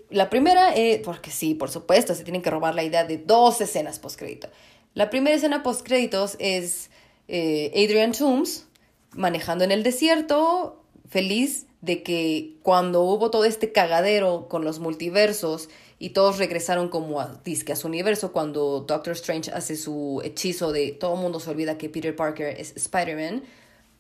la 0.10 0.30
primera, 0.30 0.76
eh, 0.76 1.02
porque 1.04 1.32
sí, 1.32 1.56
por 1.56 1.70
supuesto, 1.70 2.14
se 2.16 2.24
tienen 2.24 2.42
que 2.42 2.50
robar 2.50 2.76
la 2.76 2.84
idea 2.84 3.04
de 3.04 3.18
dos 3.18 3.62
escenas 3.62 4.00
postcrédito. 4.00 4.50
La 4.94 5.10
primera 5.10 5.36
escena 5.36 5.64
postcréditos 5.64 6.36
es 6.40 6.90
eh, 7.28 7.72
Adrian 7.74 8.12
Toomes 8.12 8.68
manejando 9.14 9.64
en 9.64 9.72
el 9.72 9.84
desierto, 9.84 10.82
feliz 11.10 11.66
de 11.82 12.04
que 12.04 12.56
cuando 12.64 13.04
hubo 13.04 13.30
todo 13.30 13.46
este 13.46 13.72
cagadero 13.72 14.48
con 14.50 14.66
los 14.66 14.80
multiversos 14.80 15.70
y 16.00 16.10
todos 16.10 16.38
regresaron 16.38 16.90
como 16.90 17.22
a, 17.22 17.40
disque 17.44 17.74
a 17.74 17.76
su 17.76 17.88
universo 17.88 18.32
cuando 18.32 18.82
Doctor 18.82 19.14
Strange 19.14 19.52
hace 19.52 19.76
su 19.76 20.22
hechizo 20.24 20.72
de 20.72 20.92
todo 20.92 21.16
mundo 21.16 21.40
se 21.40 21.50
olvida 21.50 21.78
que 21.78 21.90
Peter 21.90 22.16
Parker 22.16 22.60
es 22.60 22.74
Spider-Man 22.76 23.44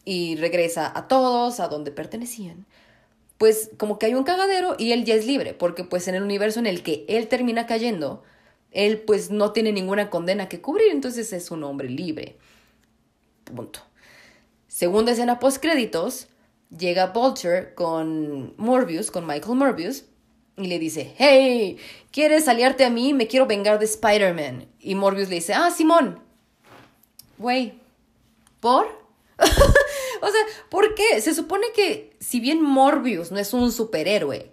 y 0.04 0.36
regresa 0.36 0.92
a 0.96 1.08
todos 1.08 1.60
a 1.60 1.68
donde 1.68 1.92
pertenecían. 1.92 2.66
Pues 3.38 3.72
como 3.78 4.00
que 4.00 4.06
hay 4.06 4.14
un 4.14 4.24
cagadero 4.24 4.76
y 4.78 4.92
él 4.92 5.04
ya 5.04 5.16
es 5.16 5.26
libre, 5.26 5.54
porque 5.54 5.84
pues 5.84 6.08
en 6.08 6.16
el 6.16 6.24
universo 6.24 6.60
en 6.60 6.68
el 6.68 6.84
que 6.84 7.06
él 7.10 7.28
termina 7.28 7.66
cayendo, 7.66 8.24
él 8.72 9.00
pues 9.00 9.32
no 9.32 9.52
tiene 9.52 9.72
ninguna 9.72 10.10
condena 10.10 10.48
que 10.48 10.62
cubrir, 10.62 10.92
entonces 10.92 11.34
es 11.34 11.52
un 11.52 11.64
hombre 11.64 11.90
libre. 11.90 12.38
Punto. 13.44 13.82
Segunda 14.68 15.12
escena 15.12 15.40
post 15.40 15.62
créditos, 15.62 16.28
llega 16.78 17.08
Vulture 17.08 17.74
con 17.76 18.54
Morbius, 18.58 19.12
con 19.12 19.26
Michael 19.26 19.56
Morbius, 19.56 20.06
y 20.58 20.68
le 20.68 20.80
dice, 20.80 21.14
hey, 21.18 21.78
¿quieres 22.12 22.48
aliarte 22.48 22.86
a 22.86 22.90
mí? 22.90 23.14
Me 23.14 23.28
quiero 23.28 23.46
vengar 23.46 23.80
de 23.80 23.86
Spider-Man. 23.86 24.68
Y 24.80 24.96
Morbius 24.96 25.30
le 25.30 25.36
dice, 25.36 25.54
ah, 25.54 25.72
Simón. 25.72 26.20
Güey, 27.38 27.74
¿por? 28.60 28.88
o 30.22 30.28
sea, 30.28 30.42
¿por 30.70 30.96
qué? 30.96 31.22
Se 31.22 31.34
supone 31.34 31.68
que 31.76 32.16
si 32.20 32.40
bien 32.40 32.62
Morbius 32.62 33.32
no 33.32 33.40
es 33.40 33.54
un 33.54 33.72
superhéroe, 33.72 34.52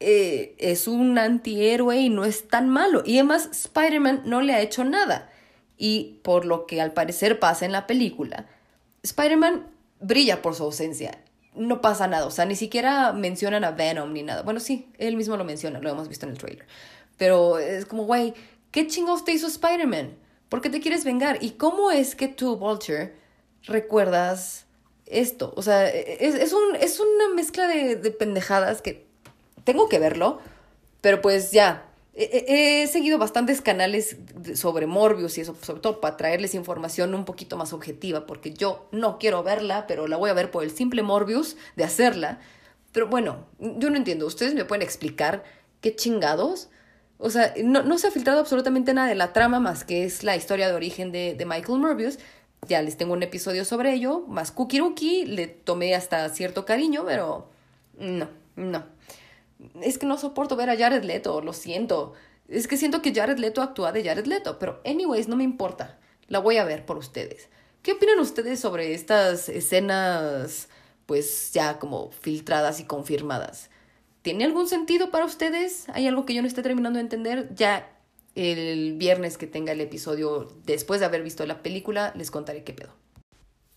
eh, 0.00 0.54
es 0.58 0.88
un 0.88 1.18
antihéroe 1.18 1.98
y 1.98 2.08
no 2.08 2.24
es 2.24 2.48
tan 2.48 2.68
malo. 2.68 3.02
Y 3.04 3.14
además, 3.18 3.48
Spider-Man 3.52 4.22
no 4.24 4.40
le 4.40 4.54
ha 4.54 4.60
hecho 4.60 4.84
nada. 4.84 5.30
Y 5.76 6.20
por 6.22 6.44
lo 6.44 6.66
que 6.66 6.80
al 6.80 6.92
parecer 6.92 7.38
pasa 7.38 7.64
en 7.66 7.72
la 7.72 7.86
película, 7.86 8.46
Spider-Man 9.02 9.66
brilla 10.00 10.42
por 10.42 10.54
su 10.54 10.64
ausencia 10.64 11.18
no 11.54 11.80
pasa 11.80 12.06
nada, 12.06 12.26
o 12.26 12.30
sea, 12.30 12.44
ni 12.44 12.56
siquiera 12.56 13.12
mencionan 13.12 13.64
a 13.64 13.72
Venom 13.72 14.12
ni 14.12 14.22
nada. 14.22 14.42
Bueno, 14.42 14.60
sí, 14.60 14.88
él 14.98 15.16
mismo 15.16 15.36
lo 15.36 15.44
menciona, 15.44 15.80
lo 15.80 15.90
hemos 15.90 16.08
visto 16.08 16.26
en 16.26 16.32
el 16.32 16.38
trailer. 16.38 16.66
Pero 17.16 17.58
es 17.58 17.86
como, 17.86 18.04
güey, 18.04 18.34
¿qué 18.70 18.86
chingados 18.86 19.24
te 19.24 19.32
hizo 19.32 19.46
Spider-Man? 19.46 20.14
¿Por 20.48 20.60
qué 20.60 20.70
te 20.70 20.80
quieres 20.80 21.04
vengar? 21.04 21.38
¿Y 21.40 21.52
cómo 21.52 21.90
es 21.90 22.14
que 22.14 22.28
tú, 22.28 22.56
Vulture, 22.56 23.14
recuerdas 23.64 24.66
esto? 25.06 25.52
O 25.56 25.62
sea, 25.62 25.88
es, 25.88 26.34
es, 26.34 26.52
un, 26.52 26.76
es 26.76 27.00
una 27.00 27.34
mezcla 27.34 27.66
de, 27.66 27.96
de 27.96 28.10
pendejadas 28.10 28.82
que 28.82 29.06
tengo 29.64 29.88
que 29.88 29.98
verlo, 29.98 30.40
pero 31.00 31.20
pues 31.20 31.52
ya, 31.52 31.90
He, 32.12 32.86
seguido 32.88 33.18
bastantes 33.18 33.62
canales 33.62 34.16
sobre 34.54 34.86
Morbius 34.86 35.38
y 35.38 35.42
eso, 35.42 35.56
sobre 35.62 35.80
todo 35.80 36.00
para 36.00 36.16
traerles 36.16 36.54
información 36.54 37.14
un 37.14 37.24
poquito 37.24 37.56
más 37.56 37.72
objetiva, 37.72 38.26
porque 38.26 38.52
yo 38.52 38.88
no 38.90 39.18
quiero 39.18 39.42
verla, 39.44 39.86
pero 39.86 40.08
la 40.08 40.16
voy 40.16 40.28
a 40.28 40.34
ver 40.34 40.50
por 40.50 40.64
el 40.64 40.70
simple 40.72 41.02
Morbius 41.02 41.56
de 41.76 41.84
hacerla. 41.84 42.40
Pero 42.92 43.06
bueno, 43.06 43.46
yo 43.58 43.90
no 43.90 43.96
entiendo, 43.96 44.26
¿ustedes 44.26 44.54
me 44.54 44.64
pueden 44.64 44.82
explicar 44.82 45.44
qué 45.80 45.94
chingados? 45.94 46.68
O 47.16 47.30
sea, 47.30 47.54
no, 47.62 47.84
no 47.84 47.96
se 47.96 48.08
ha 48.08 48.10
filtrado 48.10 48.40
absolutamente 48.40 48.92
nada 48.92 49.08
de 49.08 49.14
la 49.14 49.32
trama 49.32 49.60
más 49.60 49.84
que 49.84 50.04
es 50.04 50.24
la 50.24 50.36
historia 50.36 50.68
de 50.68 50.74
origen 50.74 51.12
de, 51.12 51.34
de 51.34 51.46
Michael 51.46 51.78
Morbius. 51.78 52.18
Ya 52.68 52.82
les 52.82 52.96
tengo 52.96 53.14
un 53.14 53.22
episodio 53.22 53.64
sobre 53.64 53.94
ello, 53.94 54.20
más 54.28 54.52
Kukiruki, 54.52 55.26
le 55.26 55.46
tomé 55.48 55.94
hasta 55.94 56.28
cierto 56.28 56.64
cariño, 56.64 57.04
pero 57.06 57.48
no, 57.98 58.28
no 58.56 59.00
es 59.80 59.98
que 59.98 60.06
no 60.06 60.18
soporto 60.18 60.56
ver 60.56 60.70
a 60.70 60.76
Jared 60.76 61.04
Leto, 61.04 61.40
lo 61.40 61.52
siento. 61.52 62.14
Es 62.48 62.66
que 62.66 62.76
siento 62.76 63.02
que 63.02 63.14
Jared 63.14 63.38
Leto 63.38 63.62
actúa 63.62 63.92
de 63.92 64.04
Jared 64.04 64.26
Leto, 64.26 64.58
pero 64.58 64.80
anyways, 64.84 65.28
no 65.28 65.36
me 65.36 65.44
importa. 65.44 65.98
La 66.28 66.38
voy 66.38 66.56
a 66.56 66.64
ver 66.64 66.86
por 66.86 66.96
ustedes. 66.96 67.48
¿Qué 67.82 67.92
opinan 67.92 68.18
ustedes 68.18 68.60
sobre 68.60 68.94
estas 68.94 69.48
escenas, 69.48 70.68
pues 71.06 71.52
ya 71.52 71.78
como 71.78 72.10
filtradas 72.10 72.80
y 72.80 72.84
confirmadas? 72.84 73.70
¿Tiene 74.22 74.44
algún 74.44 74.68
sentido 74.68 75.10
para 75.10 75.24
ustedes? 75.24 75.88
¿Hay 75.90 76.06
algo 76.06 76.26
que 76.26 76.34
yo 76.34 76.42
no 76.42 76.48
esté 76.48 76.62
terminando 76.62 76.98
de 76.98 77.02
entender? 77.02 77.54
Ya 77.54 77.88
el 78.40 78.96
viernes 78.96 79.38
que 79.38 79.46
tenga 79.46 79.72
el 79.72 79.80
episodio, 79.80 80.48
después 80.64 81.00
de 81.00 81.06
haber 81.06 81.22
visto 81.22 81.44
la 81.46 81.62
película, 81.62 82.12
les 82.16 82.30
contaré 82.30 82.64
qué 82.64 82.72
pedo. 82.72 82.90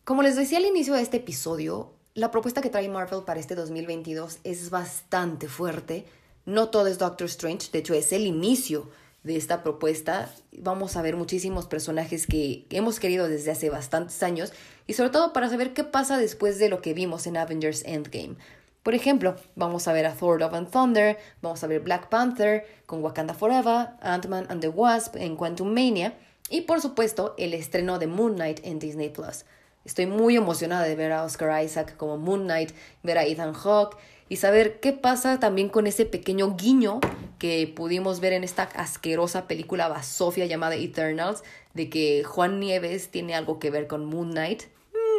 Como 0.04 0.21
les 0.21 0.36
decía 0.36 0.58
al 0.58 0.65
inicio 0.65 0.93
de 0.93 1.02
este 1.02 1.17
episodio, 1.17 1.93
la 2.13 2.30
propuesta 2.30 2.62
que 2.62 2.69
trae 2.69 2.89
Marvel 2.89 3.23
para 3.23 3.39
este 3.39 3.56
2022 3.56 4.39
es 4.43 4.69
bastante 4.69 5.47
fuerte. 5.47 6.06
No 6.45 6.69
todo 6.69 6.88
es 6.88 6.99
Doctor 6.99 7.26
Strange, 7.28 7.69
de 7.71 7.80
hecho 7.80 7.93
es 7.93 8.12
el 8.12 8.28
inicio 8.28 8.89
de 9.23 9.38
esta 9.38 9.63
propuesta. 9.63 10.34
Vamos 10.58 10.95
a 10.95 11.02
ver 11.02 11.15
muchísimos 11.15 11.65
personajes 11.65 12.28
que 12.28 12.65
hemos 12.69 12.99
querido 12.99 13.28
desde 13.28 13.52
hace 13.52 13.69
bastantes 13.69 14.21
años 14.23 14.52
y 14.86 14.93
sobre 14.93 15.10
todo 15.10 15.34
para 15.34 15.49
saber 15.49 15.73
qué 15.73 15.84
pasa 15.84 16.17
después 16.17 16.60
de 16.60 16.69
lo 16.69 16.82
que 16.82 16.93
vimos 16.93 17.26
en 17.26 17.38
Avengers 17.38 17.84
Endgame. 17.86 18.36
Por 18.84 18.93
ejemplo, 18.96 19.38
vamos 19.56 19.88
a 19.88 19.93
ver 19.93 20.06
a 20.06 20.13
Thor 20.13 20.41
Love 20.41 20.54
and 20.56 20.69
Thunder, 20.69 21.17
vamos 21.41 21.63
a 21.63 21.67
ver 21.67 21.80
Black 21.80 22.10
Panther 22.10 22.65
con 22.86 23.02
Wakanda 23.02 23.34
Forever, 23.34 23.91
Ant-Man 24.02 24.46
and 24.50 24.60
the 24.60 24.67
Wasp 24.67 25.15
en 25.15 25.38
Quantum 25.38 25.74
Mania 25.74 26.13
y 26.50 26.62
por 26.62 26.82
supuesto 26.82 27.34
el 27.38 27.54
estreno 27.54 27.98
de 27.98 28.08
Moon 28.08 28.36
Knight 28.36 28.60
en 28.63 28.80
Disney 28.80 29.10
Plus. 29.10 29.46
Estoy 29.86 30.06
muy 30.06 30.36
emocionada 30.36 30.84
de 30.84 30.96
ver 30.96 31.13
a 31.13 31.24
Oscar 31.24 31.63
Isaac 31.63 31.96
como 31.96 32.17
Moon 32.17 32.43
Knight, 32.43 32.72
ver 33.04 33.17
a 33.17 33.26
Ethan 33.26 33.54
Hawke 33.54 33.98
y 34.28 34.36
saber 34.36 34.80
qué 34.82 34.91
pasa 34.91 35.39
también 35.39 35.69
con 35.69 35.88
ese 35.88 36.06
pequeño 36.06 36.56
guiño 36.56 37.00
que 37.39 37.72
pudimos 37.74 38.19
ver 38.19 38.34
en 38.34 38.43
esta 38.43 38.63
asquerosa 38.63 39.48
película 39.48 39.88
basofia 39.88 40.46
llamada 40.46 40.76
Eternals, 40.76 41.43
de 41.74 41.89
que 41.89 42.24
Juan 42.24 42.60
Nieves 42.60 43.10
tiene 43.10 43.36
algo 43.36 43.60
que 43.60 43.69
ver 43.69 43.88
con 43.88 44.06
Moon 44.06 44.32
Knight. 44.32 44.63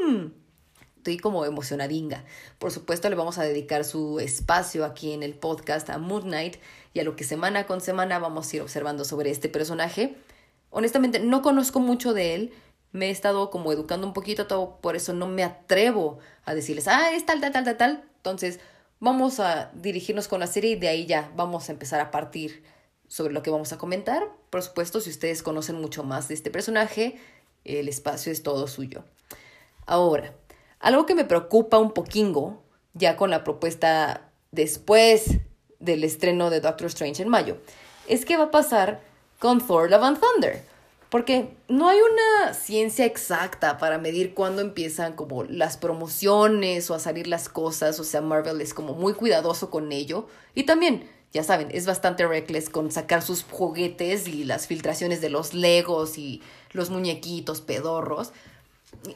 Mm, 0.07 0.27
estoy 1.05 1.19
como 1.19 1.45
emocionadinga. 1.45 2.25
Por 2.59 2.71
supuesto 2.71 3.11
le 3.11 3.15
vamos 3.15 3.37
a 3.37 3.43
dedicar 3.43 3.85
su 3.85 4.21
espacio 4.21 4.87
aquí 4.87 5.13
en 5.13 5.23
el 5.23 5.35
podcast 5.35 5.91
a 5.91 5.99
Moon 5.99 6.23
Knight 6.23 6.57
y 6.95 7.01
a 7.01 7.05
lo 7.05 7.15
que 7.15 7.25
semana 7.25 7.67
con 7.67 7.83
semana 7.83 8.19
vamos 8.19 8.51
a 8.51 8.57
ir 8.57 8.63
observando 8.63 9.05
sobre 9.05 9.31
este 9.31 9.51
personaje. 9.51 10.17
Honestamente 10.71 11.21
no 11.21 11.43
conozco 11.43 11.79
mucho 11.79 12.15
de 12.15 12.35
él, 12.35 12.55
me 12.93 13.09
he 13.09 13.11
estado 13.11 13.51
como 13.51 13.71
educando 13.71 14.07
un 14.07 14.15
poquito, 14.15 14.47
todo, 14.47 14.79
por 14.81 14.97
eso 14.97 15.13
no 15.13 15.27
me 15.27 15.45
atrevo 15.45 16.21
a 16.47 16.55
decirles, 16.55 16.89
ah, 16.89 17.13
es 17.13 17.27
tal, 17.27 17.43
tal, 17.43 17.53
tal, 17.53 17.65
tal, 17.65 17.77
tal. 17.77 18.05
Entonces, 18.17 18.61
vamos 18.99 19.41
a 19.41 19.73
dirigirnos 19.75 20.27
con 20.27 20.41
la 20.41 20.47
serie 20.47 20.71
y 20.71 20.77
de 20.77 20.89
ahí 20.89 21.05
ya 21.05 21.31
vamos 21.37 21.69
a 21.69 21.73
empezar 21.73 22.01
a 22.01 22.11
partir 22.11 22.65
sobre 23.09 23.35
lo 23.35 23.43
que 23.43 23.51
vamos 23.51 23.75
a 23.75 23.79
comentar. 23.79 24.23
Por 24.49 24.63
supuesto, 24.63 25.03
si 25.03 25.11
ustedes 25.11 25.43
conocen 25.43 25.77
mucho 25.77 26.03
más 26.03 26.29
de 26.29 26.35
este 26.35 26.51
personaje, 26.51 27.19
el 27.65 27.91
espacio 27.91 28.33
es 28.33 28.43
todo 28.43 28.67
suyo. 28.69 29.05
Ahora, 29.87 30.33
algo 30.85 31.07
que 31.07 31.15
me 31.15 31.25
preocupa 31.25 31.79
un 31.79 31.93
poquingo, 31.93 32.63
ya 32.93 33.17
con 33.17 33.31
la 33.31 33.43
propuesta 33.43 34.29
después 34.53 35.39
del 35.81 36.05
estreno 36.05 36.51
de 36.51 36.61
Doctor 36.61 36.89
Strange 36.89 37.23
en 37.23 37.31
mayo, 37.31 37.57
es 38.07 38.27
qué 38.27 38.37
va 38.37 38.45
a 38.45 38.51
pasar 38.51 39.01
con 39.39 39.67
Thor 39.67 39.91
Love 39.91 40.03
and 40.03 40.21
Thunder. 40.21 40.63
Porque 41.09 41.49
no 41.69 41.89
hay 41.89 41.99
una 42.01 42.53
ciencia 42.53 43.07
exacta 43.07 43.79
para 43.79 43.97
medir 43.97 44.35
cuándo 44.35 44.61
empiezan 44.61 45.15
como 45.15 45.45
las 45.45 45.79
promociones 45.79 46.91
o 46.91 46.95
a 46.95 46.99
salir 46.99 47.29
las 47.29 47.49
cosas. 47.49 47.99
O 47.99 48.05
sea, 48.05 48.21
Marvel 48.21 48.61
es 48.61 48.75
como 48.75 48.93
muy 48.95 49.15
cuidadoso 49.15 49.71
con 49.71 49.91
ello. 49.91 50.27
Y 50.55 50.65
también, 50.65 51.09
ya 51.33 51.45
saben, 51.45 51.69
es 51.71 51.87
bastante 51.87 52.27
reckless 52.27 52.69
con 52.69 52.91
sacar 52.91 53.23
sus 53.23 53.45
juguetes 53.45 54.29
y 54.29 54.45
las 54.45 54.67
filtraciones 54.67 55.21
de 55.23 55.31
los 55.31 55.55
Legos 55.55 56.19
y 56.19 56.43
los 56.73 56.91
muñequitos 56.91 57.61
pedorros. 57.61 58.33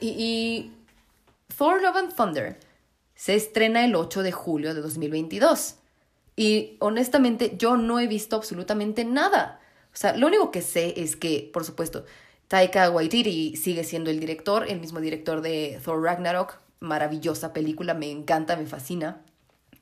Y, 0.01 0.09
y 0.11 0.78
Thor 1.57 1.81
Love 1.83 1.97
and 1.97 2.15
Thunder 2.15 2.59
se 3.15 3.35
estrena 3.35 3.85
el 3.85 3.95
8 3.95 4.23
de 4.23 4.33
julio 4.33 4.75
de 4.75 4.81
2022. 4.81 5.77
Y 6.37 6.77
honestamente 6.79 7.57
yo 7.59 7.77
no 7.77 7.99
he 7.99 8.07
visto 8.07 8.37
absolutamente 8.37 9.05
nada. 9.05 9.61
O 9.93 9.97
sea, 9.97 10.17
lo 10.17 10.29
único 10.29 10.51
que 10.53 10.63
sé 10.63 10.95
es 10.97 11.17
que, 11.17 11.51
por 11.53 11.65
supuesto, 11.65 12.05
Taika 12.47 12.91
Waititi 12.91 13.57
sigue 13.57 13.83
siendo 13.83 14.11
el 14.11 14.21
director, 14.21 14.67
el 14.69 14.81
mismo 14.81 15.01
director 15.01 15.41
de 15.41 15.81
Thor 15.85 16.03
Ragnarok, 16.03 16.61
maravillosa 16.81 17.53
película, 17.53 17.95
me 17.95 18.11
encanta, 18.11 18.57
me 18.57 18.67
fascina. 18.67 19.23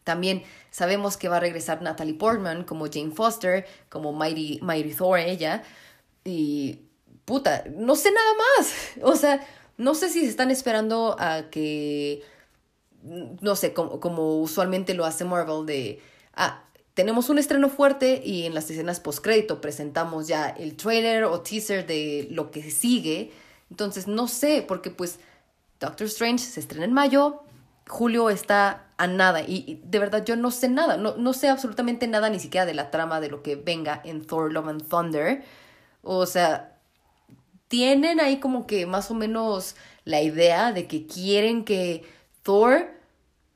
También 0.02 0.44
sabemos 0.70 1.16
que 1.16 1.29
va 1.29 1.37
a 1.37 1.40
regresar 1.40 1.83
Natalie 1.83 2.14
Portman 2.14 2.64
como 2.64 2.87
Jane 2.87 3.11
Foster, 3.11 3.66
como 3.88 4.12
Mighty, 4.12 4.61
Mighty 4.62 4.94
Thor, 4.94 5.18
ella. 5.18 5.62
Y 6.24 6.81
puta, 7.24 7.64
no 7.76 7.96
sé 7.96 8.11
nada 8.12 8.33
más. 8.35 8.74
O 9.02 9.16
sea, 9.16 9.46
no 9.76 9.94
sé 9.94 10.08
si 10.08 10.20
se 10.20 10.28
están 10.28 10.50
esperando 10.50 11.16
a 11.18 11.50
que, 11.50 12.22
no 13.02 13.56
sé, 13.56 13.72
como, 13.72 14.00
como 14.00 14.40
usualmente 14.40 14.94
lo 14.94 15.04
hace 15.04 15.24
Marvel, 15.24 15.66
de, 15.66 16.00
ah, 16.34 16.62
tenemos 16.94 17.28
un 17.28 17.38
estreno 17.38 17.68
fuerte 17.68 18.22
y 18.24 18.44
en 18.44 18.54
las 18.54 18.70
escenas 18.70 19.00
postcrédito 19.00 19.60
presentamos 19.60 20.28
ya 20.28 20.48
el 20.48 20.76
trailer 20.76 21.24
o 21.24 21.42
teaser 21.42 21.86
de 21.86 22.26
lo 22.30 22.50
que 22.50 22.70
sigue. 22.70 23.32
Entonces, 23.70 24.06
no 24.08 24.28
sé, 24.28 24.64
porque 24.66 24.90
pues 24.90 25.18
Doctor 25.78 26.06
Strange 26.06 26.44
se 26.44 26.60
estrena 26.60 26.86
en 26.86 26.94
mayo, 26.94 27.42
Julio 27.86 28.30
está 28.30 28.86
a 28.96 29.06
nada 29.06 29.42
y, 29.42 29.80
de 29.84 29.98
verdad 29.98 30.24
yo 30.24 30.36
no 30.36 30.50
sé 30.50 30.70
nada, 30.70 30.96
no, 30.96 31.16
no 31.16 31.34
sé 31.34 31.48
absolutamente 31.48 32.06
nada 32.08 32.30
ni 32.30 32.40
siquiera 32.40 32.64
de 32.64 32.72
la 32.72 32.90
trama 32.90 33.20
de 33.20 33.28
lo 33.28 33.42
que 33.42 33.56
venga 33.56 34.00
en 34.04 34.24
Thor 34.24 34.50
Love 34.52 34.68
and 34.68 34.88
Thunder. 34.88 35.44
O 36.02 36.24
sea, 36.24 36.75
tienen 37.68 38.20
ahí 38.20 38.38
como 38.38 38.66
que 38.66 38.87
más 38.87 39.11
o 39.11 39.14
menos 39.14 39.76
la 40.05 40.22
idea 40.22 40.72
de 40.72 40.87
que 40.87 41.07
quieren 41.07 41.64
que 41.64 42.05
Thor 42.42 42.90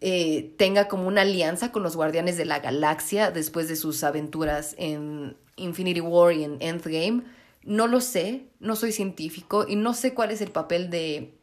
eh, 0.01 0.55
tenga 0.59 0.89
como 0.89 1.07
una 1.07 1.23
alianza 1.23 1.73
con 1.73 1.83
los 1.83 1.97
Guardianes 1.97 2.37
de 2.37 2.45
la 2.45 2.61
Galaxia 2.61 3.31
después 3.31 3.69
de 3.69 3.77
sus 3.77 4.03
aventuras 4.03 4.75
en 4.79 5.37
Infinity 5.57 6.01
War 6.01 6.33
y 6.33 6.45
en 6.45 6.57
Endgame. 6.61 7.23
No 7.63 7.87
lo 7.87 8.01
sé, 8.01 8.47
no 8.59 8.77
soy 8.77 8.93
científico 8.93 9.67
y 9.69 9.77
no 9.77 9.95
sé 9.95 10.15
cuál 10.15 10.31
es 10.31 10.41
el 10.41 10.51
papel 10.51 10.91
de 10.91 11.35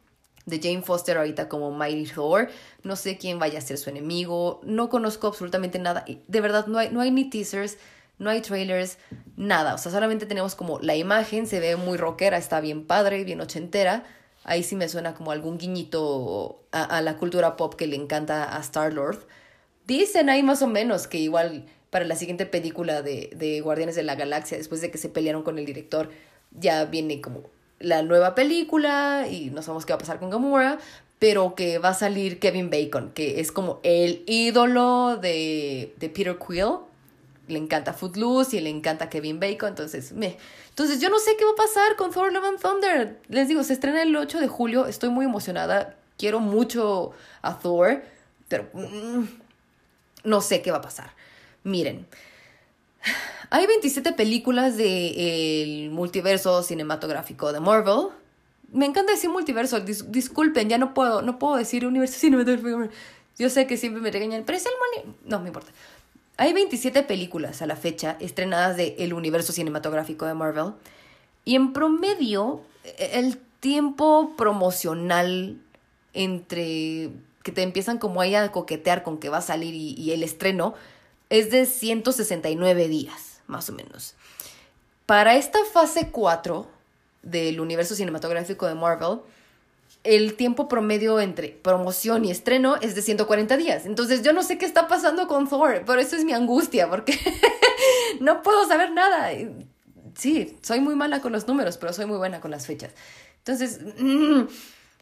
de 0.48 0.60
Jane 0.60 0.82
Foster 0.82 1.16
ahorita 1.16 1.48
como 1.48 1.70
Mighty 1.70 2.10
Thor. 2.10 2.48
No 2.82 2.96
sé 2.96 3.18
quién 3.18 3.38
vaya 3.38 3.58
a 3.58 3.62
ser 3.62 3.78
su 3.78 3.90
enemigo. 3.90 4.60
No 4.64 4.88
conozco 4.88 5.26
absolutamente 5.26 5.78
nada. 5.78 6.04
De 6.06 6.40
verdad, 6.40 6.66
no 6.66 6.78
hay, 6.78 6.90
no 6.90 7.00
hay 7.00 7.10
ni 7.10 7.28
teasers, 7.28 7.78
no 8.18 8.30
hay 8.30 8.40
trailers, 8.40 8.98
nada. 9.36 9.74
O 9.74 9.78
sea, 9.78 9.92
solamente 9.92 10.26
tenemos 10.26 10.54
como 10.54 10.78
la 10.80 10.96
imagen, 10.96 11.46
se 11.46 11.60
ve 11.60 11.76
muy 11.76 11.96
rockera, 11.96 12.36
está 12.36 12.60
bien 12.60 12.86
padre, 12.86 13.24
bien 13.24 13.40
ochentera. 13.40 14.04
Ahí 14.44 14.62
sí 14.62 14.76
me 14.76 14.88
suena 14.88 15.14
como 15.14 15.30
algún 15.30 15.58
guiñito 15.58 16.62
a, 16.72 16.84
a 16.84 17.02
la 17.02 17.16
cultura 17.16 17.56
pop 17.56 17.74
que 17.74 17.86
le 17.86 17.96
encanta 17.96 18.56
a 18.56 18.60
Star-Lord. 18.60 19.26
Dicen 19.86 20.28
ahí 20.28 20.42
más 20.42 20.62
o 20.62 20.66
menos 20.66 21.06
que 21.06 21.18
igual 21.18 21.66
para 21.90 22.04
la 22.04 22.16
siguiente 22.16 22.46
película 22.46 23.02
de, 23.02 23.30
de 23.34 23.60
Guardianes 23.60 23.96
de 23.96 24.02
la 24.02 24.14
Galaxia, 24.14 24.58
después 24.58 24.80
de 24.80 24.90
que 24.90 24.98
se 24.98 25.08
pelearon 25.08 25.42
con 25.42 25.58
el 25.58 25.64
director, 25.64 26.10
ya 26.50 26.84
viene 26.84 27.20
como 27.20 27.42
la 27.78 28.02
nueva 28.02 28.34
película 28.34 29.26
y 29.30 29.50
no 29.50 29.62
sabemos 29.62 29.86
qué 29.86 29.92
va 29.92 29.96
a 29.96 30.00
pasar 30.00 30.18
con 30.18 30.30
Gamora, 30.30 30.78
pero 31.18 31.54
que 31.54 31.78
va 31.78 31.90
a 31.90 31.94
salir 31.94 32.38
Kevin 32.38 32.70
Bacon, 32.70 33.12
que 33.12 33.40
es 33.40 33.52
como 33.52 33.80
el 33.82 34.22
ídolo 34.26 35.16
de, 35.16 35.94
de 35.96 36.08
Peter 36.08 36.36
Quill. 36.38 36.87
Le 37.48 37.58
encanta 37.58 37.92
Footloose 37.92 38.56
y 38.56 38.60
le 38.60 38.70
encanta 38.70 39.08
Kevin 39.08 39.40
Bacon, 39.40 39.70
entonces 39.70 40.12
me... 40.12 40.36
Entonces 40.68 41.00
yo 41.00 41.08
no 41.08 41.18
sé 41.18 41.36
qué 41.36 41.44
va 41.44 41.52
a 41.52 41.56
pasar 41.56 41.96
con 41.96 42.12
Thor 42.12 42.32
Love 42.32 42.44
and 42.44 42.60
Thunder. 42.60 43.20
Les 43.28 43.48
digo, 43.48 43.64
se 43.64 43.72
estrena 43.72 44.02
el 44.02 44.14
8 44.14 44.38
de 44.38 44.48
julio, 44.48 44.86
estoy 44.86 45.08
muy 45.08 45.24
emocionada, 45.24 45.96
quiero 46.18 46.40
mucho 46.40 47.12
a 47.42 47.58
Thor, 47.58 48.02
pero 48.48 48.68
mm, 48.72 49.24
no 50.24 50.40
sé 50.40 50.62
qué 50.62 50.70
va 50.70 50.78
a 50.78 50.82
pasar. 50.82 51.10
Miren, 51.64 52.06
hay 53.50 53.66
27 53.66 54.12
películas 54.12 54.76
del 54.76 55.90
multiverso 55.90 56.62
cinematográfico 56.62 57.52
de 57.52 57.60
Marvel. 57.60 58.08
Me 58.72 58.84
encanta 58.84 59.12
decir 59.12 59.30
multiverso, 59.30 59.80
disculpen, 59.80 60.68
ya 60.68 60.76
no 60.76 60.92
puedo, 60.92 61.22
no 61.22 61.38
puedo 61.38 61.56
decir 61.56 61.86
universo 61.86 62.18
cinematográfico. 62.18 62.88
Yo 63.38 63.48
sé 63.50 63.66
que 63.66 63.76
siempre 63.76 64.02
me 64.02 64.10
regañan, 64.10 64.42
pero 64.44 64.58
es 64.58 64.66
el 64.66 64.72
No, 65.24 65.40
me 65.40 65.48
importa. 65.48 65.70
Hay 66.40 66.52
27 66.52 67.02
películas 67.02 67.62
a 67.62 67.66
la 67.66 67.74
fecha 67.74 68.16
estrenadas 68.20 68.76
del 68.76 69.12
universo 69.12 69.52
cinematográfico 69.52 70.24
de 70.24 70.34
Marvel. 70.34 70.72
Y 71.44 71.56
en 71.56 71.72
promedio, 71.72 72.62
el 72.96 73.38
tiempo 73.58 74.34
promocional 74.36 75.58
entre 76.14 77.10
que 77.42 77.50
te 77.50 77.62
empiezan 77.62 77.98
como 77.98 78.20
ahí 78.20 78.36
a 78.36 78.52
coquetear 78.52 79.02
con 79.02 79.18
que 79.18 79.28
va 79.28 79.38
a 79.38 79.42
salir 79.42 79.74
y, 79.74 79.94
y 79.94 80.12
el 80.12 80.22
estreno 80.22 80.74
es 81.28 81.50
de 81.50 81.66
169 81.66 82.86
días 82.86 83.40
más 83.48 83.68
o 83.68 83.72
menos. 83.72 84.14
Para 85.06 85.34
esta 85.34 85.58
fase 85.72 86.10
4 86.12 86.68
del 87.22 87.58
universo 87.58 87.96
cinematográfico 87.96 88.66
de 88.68 88.76
Marvel, 88.76 89.18
el 90.04 90.34
tiempo 90.34 90.68
promedio 90.68 91.20
entre 91.20 91.48
promoción 91.48 92.24
y 92.24 92.30
estreno 92.30 92.76
es 92.80 92.94
de 92.94 93.02
140 93.02 93.56
días. 93.56 93.86
Entonces 93.86 94.22
yo 94.22 94.32
no 94.32 94.42
sé 94.42 94.58
qué 94.58 94.66
está 94.66 94.88
pasando 94.88 95.28
con 95.28 95.48
Thor, 95.48 95.84
por 95.84 95.98
eso 95.98 96.16
es 96.16 96.24
mi 96.24 96.32
angustia, 96.32 96.88
porque 96.88 97.18
no 98.20 98.42
puedo 98.42 98.66
saber 98.66 98.92
nada. 98.92 99.30
Sí, 100.14 100.56
soy 100.62 100.80
muy 100.80 100.94
mala 100.94 101.20
con 101.20 101.32
los 101.32 101.46
números, 101.46 101.76
pero 101.76 101.92
soy 101.92 102.06
muy 102.06 102.18
buena 102.18 102.40
con 102.40 102.50
las 102.50 102.66
fechas. 102.66 102.92
Entonces, 103.38 103.80
mm, 103.98 104.42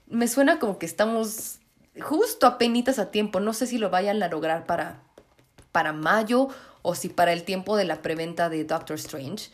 me 0.09 0.29
suena 0.29 0.59
como 0.59 0.79
que 0.79 0.87
estamos 0.87 1.59
justo 2.01 2.47
a 2.47 2.59
penitas 2.59 2.99
a 2.99 3.11
tiempo. 3.11 3.41
No 3.41 3.53
sé 3.53 3.67
si 3.67 3.79
lo 3.79 3.91
vayan 3.91 4.23
a 4.23 4.29
lograr 4.29 4.67
para, 4.67 5.03
para 5.73 5.93
mayo 5.93 6.49
o 6.83 6.95
si 6.95 7.09
para 7.09 7.33
el 7.33 7.43
tiempo 7.43 7.77
de 7.77 7.85
la 7.85 8.03
preventa 8.03 8.49
de 8.49 8.65
Doctor 8.65 8.97
Strange, 8.97 9.51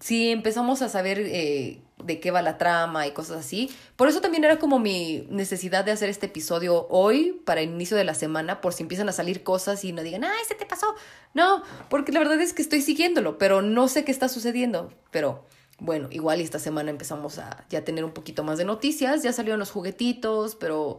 si 0.00 0.30
empezamos 0.30 0.82
a 0.82 0.88
saber 0.88 1.18
eh, 1.20 1.80
de 2.04 2.20
qué 2.20 2.30
va 2.30 2.42
la 2.42 2.58
trama 2.58 3.06
y 3.06 3.12
cosas 3.12 3.38
así. 3.38 3.70
Por 3.96 4.08
eso 4.08 4.20
también 4.20 4.44
era 4.44 4.58
como 4.58 4.78
mi 4.78 5.26
necesidad 5.30 5.84
de 5.84 5.92
hacer 5.92 6.08
este 6.08 6.26
episodio 6.26 6.86
hoy, 6.88 7.40
para 7.44 7.60
el 7.60 7.70
inicio 7.70 7.96
de 7.96 8.04
la 8.04 8.14
semana, 8.14 8.60
por 8.60 8.72
si 8.72 8.82
empiezan 8.82 9.08
a 9.08 9.12
salir 9.12 9.42
cosas 9.42 9.84
y 9.84 9.92
no 9.92 10.02
digan, 10.02 10.24
¡ay, 10.24 10.44
se 10.46 10.54
te 10.54 10.66
pasó! 10.66 10.94
No, 11.34 11.62
porque 11.88 12.12
la 12.12 12.20
verdad 12.20 12.40
es 12.40 12.52
que 12.52 12.62
estoy 12.62 12.82
siguiéndolo, 12.82 13.38
pero 13.38 13.62
no 13.62 13.88
sé 13.88 14.04
qué 14.04 14.12
está 14.12 14.28
sucediendo. 14.28 14.92
Pero 15.10 15.44
bueno, 15.78 16.08
igual 16.10 16.40
esta 16.40 16.58
semana 16.58 16.90
empezamos 16.90 17.38
a 17.38 17.64
ya 17.70 17.84
tener 17.84 18.04
un 18.04 18.12
poquito 18.12 18.44
más 18.44 18.58
de 18.58 18.64
noticias, 18.64 19.22
ya 19.22 19.32
salieron 19.32 19.58
los 19.58 19.70
juguetitos, 19.70 20.54
pero 20.54 20.98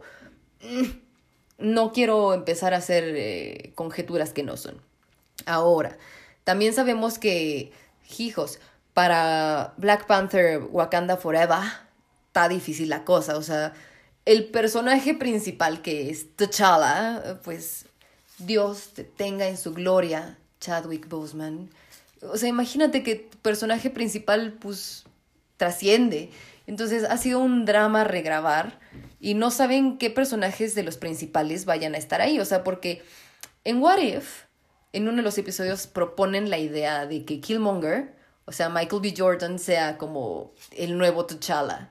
mm, 0.62 0.88
no 1.58 1.92
quiero 1.92 2.34
empezar 2.34 2.74
a 2.74 2.78
hacer 2.78 3.04
eh, 3.16 3.72
conjeturas 3.74 4.32
que 4.32 4.42
no 4.42 4.56
son. 4.56 4.80
Ahora, 5.46 5.96
también 6.44 6.74
sabemos 6.74 7.18
que, 7.18 7.72
hijos, 8.18 8.58
para 8.94 9.74
Black 9.76 10.06
Panther 10.06 10.62
Wakanda 10.70 11.16
Forever 11.16 11.60
está 12.26 12.48
difícil 12.48 12.88
la 12.88 13.04
cosa. 13.04 13.36
O 13.36 13.42
sea, 13.42 13.72
el 14.24 14.46
personaje 14.46 15.14
principal 15.14 15.82
que 15.82 16.10
es 16.10 16.36
T'Challa, 16.36 17.40
pues 17.42 17.86
Dios 18.38 18.90
te 18.94 19.04
tenga 19.04 19.48
en 19.48 19.56
su 19.56 19.72
gloria, 19.72 20.38
Chadwick 20.60 21.08
Boseman. 21.08 21.70
O 22.22 22.36
sea, 22.36 22.48
imagínate 22.48 23.02
que 23.02 23.16
tu 23.16 23.38
personaje 23.38 23.90
principal, 23.90 24.54
pues, 24.54 25.04
trasciende. 25.56 26.30
Entonces 26.66 27.04
ha 27.04 27.16
sido 27.16 27.40
un 27.40 27.64
drama 27.64 28.04
regrabar 28.04 28.78
y 29.20 29.34
no 29.34 29.50
saben 29.50 29.98
qué 29.98 30.10
personajes 30.10 30.74
de 30.74 30.84
los 30.84 30.96
principales 30.96 31.64
vayan 31.64 31.94
a 31.94 31.98
estar 31.98 32.20
ahí. 32.20 32.38
O 32.38 32.44
sea, 32.44 32.62
porque 32.64 33.02
en 33.64 33.82
What 33.82 33.98
If 33.98 34.44
en 34.92 35.08
uno 35.08 35.16
de 35.16 35.22
los 35.22 35.38
episodios 35.38 35.86
proponen 35.86 36.50
la 36.50 36.58
idea 36.58 37.06
de 37.06 37.24
que 37.24 37.40
Killmonger, 37.40 38.14
o 38.44 38.52
sea, 38.52 38.68
Michael 38.68 39.02
B. 39.02 39.14
Jordan, 39.16 39.58
sea 39.58 39.98
como 39.98 40.52
el 40.72 40.98
nuevo 40.98 41.26
T'Challa. 41.26 41.90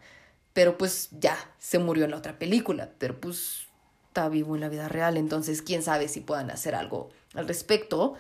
Pero 0.54 0.78
pues 0.78 1.10
ya, 1.12 1.38
se 1.60 1.80
murió 1.80 2.06
en 2.06 2.12
la 2.12 2.18
otra 2.18 2.38
película, 2.38 2.90
pero 2.98 3.20
pues 3.20 3.68
está 4.08 4.28
vivo 4.28 4.56
en 4.56 4.62
la 4.62 4.70
vida 4.70 4.90
real, 4.90 5.16
entonces 5.16 5.62
quién 5.62 5.82
sabe 5.82 6.10
si 6.10 6.20
puedan 6.20 6.52
hacer 6.52 6.76
algo 6.76 7.10
al 7.34 7.48
respecto. 7.48 8.16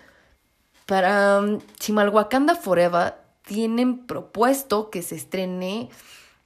Para 0.86 1.39
um, 1.39 1.60
Chimalhuacanda 1.80 2.56
Forever 2.56 3.15
tienen 3.46 4.08
propuesto 4.08 4.89
que 4.89 5.02
se 5.02 5.15
estrene, 5.15 5.89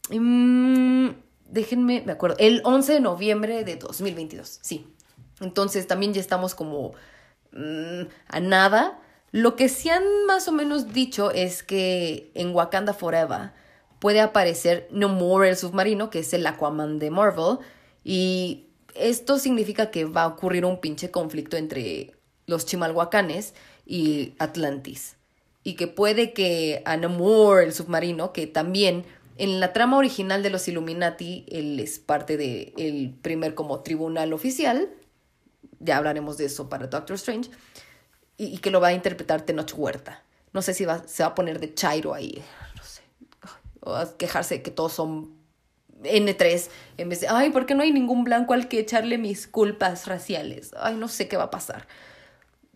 mm, 0.10 1.10
déjenme, 1.50 2.02
me 2.04 2.13
acuerdo, 2.13 2.36
el 2.39 2.62
11 2.63 2.93
de 2.93 3.00
noviembre 3.00 3.63
de 3.63 3.76
2022, 3.76 4.60
sí. 4.63 4.88
Entonces 5.39 5.86
también 5.86 6.13
ya 6.13 6.21
estamos 6.21 6.56
como 6.56 6.93
Mm, 7.56 8.08
a 8.28 8.39
nada. 8.41 9.00
Lo 9.36 9.58
que 9.58 9.67
sí 9.67 9.89
han 9.89 10.06
más 10.28 10.48
o 10.48 10.54
menos 10.54 10.93
dicho 10.93 11.30
es 11.30 11.62
que 11.62 12.32
en 12.36 12.56
Wakanda 12.56 12.93
Forever 12.93 13.52
puede 14.00 14.21
aparecer 14.21 14.88
Namor 14.91 15.45
el 15.45 15.58
submarino, 15.58 16.10
que 16.10 16.19
es 16.19 16.34
el 16.34 16.48
Aquaman 16.48 17.00
de 17.00 17.12
Marvel, 17.12 17.58
y 18.02 18.67
esto 18.93 19.38
significa 19.38 19.91
que 19.91 20.06
va 20.06 20.21
a 20.21 20.28
ocurrir 20.28 20.63
un 20.63 20.80
pinche 20.80 21.12
conflicto 21.12 21.58
entre 21.58 22.13
los 22.48 22.65
chimalhuacanes 22.65 23.56
y 23.86 24.36
Atlantis. 24.39 25.17
Y 25.63 25.74
que 25.74 25.88
puede 25.88 26.32
que 26.32 26.82
a 26.86 26.95
Namor 26.95 27.62
el 27.62 27.74
submarino, 27.74 28.32
que 28.32 28.48
también 28.48 29.04
en 29.38 29.60
la 29.60 29.74
trama 29.74 29.98
original 29.98 30.43
de 30.43 30.50
los 30.50 30.65
Illuminati, 30.69 31.45
él 31.50 31.78
es 31.82 32.00
parte 32.00 32.38
del 32.38 33.13
primer 33.21 33.54
como 33.54 33.82
tribunal 33.82 34.32
oficial, 34.32 34.88
ya 35.82 35.98
hablaremos 35.98 36.38
de 36.38 36.45
eso 36.45 36.69
para 36.69 36.88
Doctor 36.88 37.17
Strange, 37.17 37.50
y, 38.38 38.58
que 38.58 38.71
lo 38.71 38.82
va 38.82 38.89
a 38.89 38.93
interpretar 38.93 39.41
Tenoch 39.41 39.74
Huerta. 39.76 40.21
No 40.54 40.62
sé 40.62 40.74
si 40.74 40.86
va, 40.86 41.08
se 41.08 41.24
va 41.24 41.30
a 41.30 41.36
poner 41.36 41.60
de 41.60 41.74
Chairo 41.74 42.13
ahí, 42.13 42.43
no 42.76 42.84
sé, 42.84 43.02
o 43.82 43.93
a 43.93 44.17
quejarse 44.17 44.56
de 44.56 44.62
que 44.62 44.71
todos 44.71 44.93
son 44.93 45.34
N3 46.04 46.69
en 46.98 47.10
vez 47.10 47.21
de, 47.21 47.28
ay, 47.28 47.50
¿por 47.50 47.65
qué 47.65 47.76
no 47.76 47.84
hay 47.84 47.91
ningún 47.91 48.24
blanco 48.24 48.54
al 48.54 48.67
que 48.67 48.80
echarle 48.80 49.17
mis 49.17 49.48
culpas 49.48 50.08
raciales? 50.08 50.71
Ay, 50.78 50.95
no 50.95 51.08
sé 51.08 51.28
qué 51.28 51.38
va 51.38 51.45
a 51.45 51.52
pasar. 51.52 51.88